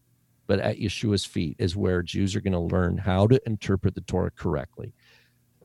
[0.46, 4.00] but at Yeshua's feet is where Jews are going to learn how to interpret the
[4.02, 4.92] Torah correctly.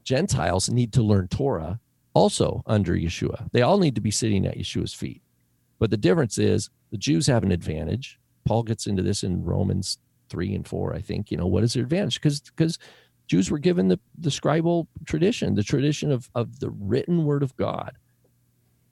[0.04, 1.80] Gentiles need to learn Torah
[2.16, 3.48] also under Yeshua.
[3.52, 5.22] They all need to be sitting at Yeshua's feet.
[5.78, 8.20] But the difference is the Jews have an advantage.
[8.46, 9.98] Paul gets into this in Romans
[10.30, 11.32] 3 and 4, I think.
[11.32, 12.16] You know, what is their advantage?
[12.16, 12.78] Because because
[13.28, 17.56] Jews were given the, the scribal tradition, the tradition of, of the written word of
[17.56, 17.94] God,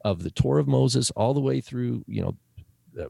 [0.05, 2.37] of the Torah of Moses, all the way through, you know,
[2.93, 3.09] the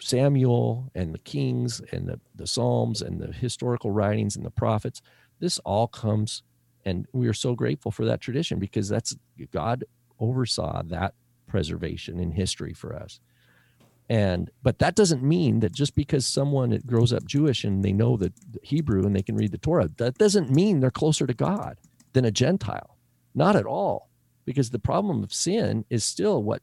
[0.00, 5.02] Samuel and the Kings and the, the Psalms and the historical writings and the prophets.
[5.40, 6.42] This all comes,
[6.84, 9.14] and we are so grateful for that tradition because that's
[9.52, 9.84] God
[10.18, 11.14] oversaw that
[11.46, 13.20] preservation in history for us.
[14.08, 18.16] And but that doesn't mean that just because someone grows up Jewish and they know
[18.16, 18.32] the
[18.62, 21.78] Hebrew and they can read the Torah, that doesn't mean they're closer to God
[22.14, 22.96] than a Gentile.
[23.34, 24.08] Not at all.
[24.46, 26.62] Because the problem of sin is still what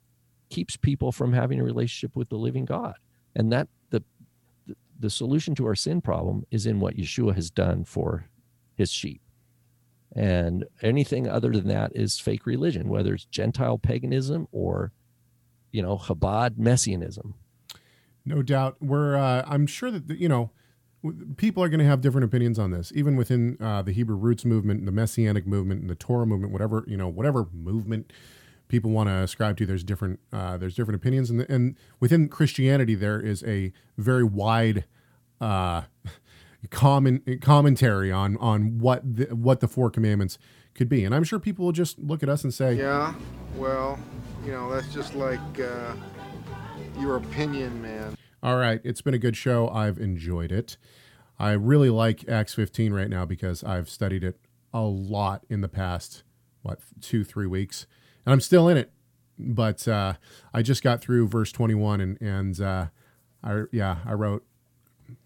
[0.49, 2.95] keeps people from having a relationship with the living God.
[3.35, 4.03] And that the
[4.99, 8.27] the, solution to our sin problem is in what Yeshua has done for
[8.75, 9.21] his sheep.
[10.15, 14.93] And anything other than that is fake religion, whether it's Gentile paganism or
[15.75, 17.33] you know, Chabad messianism.
[18.25, 18.77] No doubt.
[18.81, 19.17] We're.
[19.17, 20.51] Uh, I'm sure that you know,
[21.35, 24.45] people are going to have different opinions on this, even within uh, the Hebrew roots
[24.45, 26.53] movement, the Messianic movement, and the Torah movement.
[26.53, 28.13] Whatever you know, whatever movement
[28.69, 30.21] people want to ascribe to, there's different.
[30.31, 34.85] Uh, there's different opinions, and and within Christianity, there is a very wide.
[35.41, 35.83] Uh,
[36.71, 40.39] common commentary on on what the, what the four commandments
[40.73, 43.13] could be and i'm sure people will just look at us and say Yeah,
[43.55, 43.99] well,
[44.45, 45.95] you know, that's just like uh,
[46.99, 48.15] your opinion, man.
[48.43, 49.67] All right, it's been a good show.
[49.69, 50.77] I've enjoyed it.
[51.39, 54.39] I really like Acts 15 right now because I've studied it
[54.71, 56.23] a lot in the past,
[56.61, 57.87] what, two, three weeks.
[58.25, 58.91] And I'm still in it.
[59.37, 60.13] But uh,
[60.53, 62.85] I just got through verse 21 and, and uh,
[63.43, 64.45] I, yeah, I wrote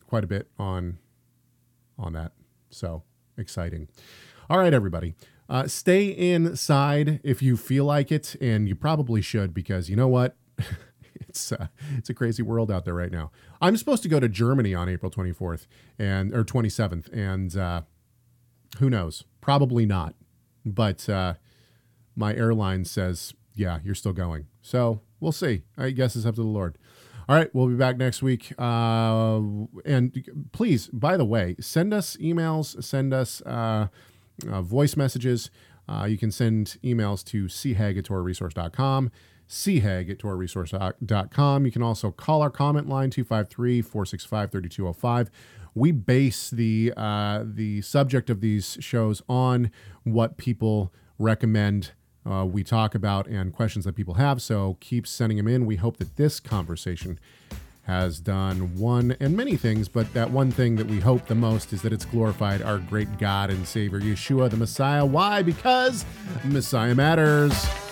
[0.07, 0.97] quite a bit on,
[1.97, 2.31] on that.
[2.71, 3.03] So
[3.37, 3.87] exciting.
[4.49, 5.13] All right, everybody.
[5.49, 10.07] Uh, stay inside if you feel like it, and you probably should because you know
[10.07, 10.37] what?
[11.21, 13.31] it's uh, it's a crazy world out there right now.
[13.59, 15.65] I'm supposed to go to Germany on April 24th
[15.97, 17.81] and or 27th, and uh,
[18.77, 19.23] who knows?
[19.41, 20.13] Probably not.
[20.65, 21.35] But uh,
[22.15, 24.47] my airline says, yeah, you're still going.
[24.61, 25.63] So we'll see.
[25.77, 26.77] I guess it's up to the Lord.
[27.27, 28.53] All right, we'll be back next week.
[28.57, 29.39] Uh,
[29.85, 33.41] and please, by the way, send us emails, send us
[34.47, 35.49] uh, voice messages.
[35.87, 39.11] Uh, you can send emails to chag at torahresource.com,
[39.49, 41.65] chag at torahresource.com.
[41.65, 45.31] You can also call our comment line 253 465 3205.
[45.75, 49.71] We base the uh, the subject of these shows on
[50.03, 51.91] what people recommend
[52.29, 54.41] uh, we talk about and questions that people have.
[54.41, 55.65] So keep sending them in.
[55.65, 57.19] We hope that this conversation
[57.89, 61.73] has done one and many things, but that one thing that we hope the most
[61.73, 65.03] is that it's glorified our great God and Savior, Yeshua the Messiah.
[65.03, 65.41] Why?
[65.41, 66.05] Because
[66.45, 67.88] Messiah matters.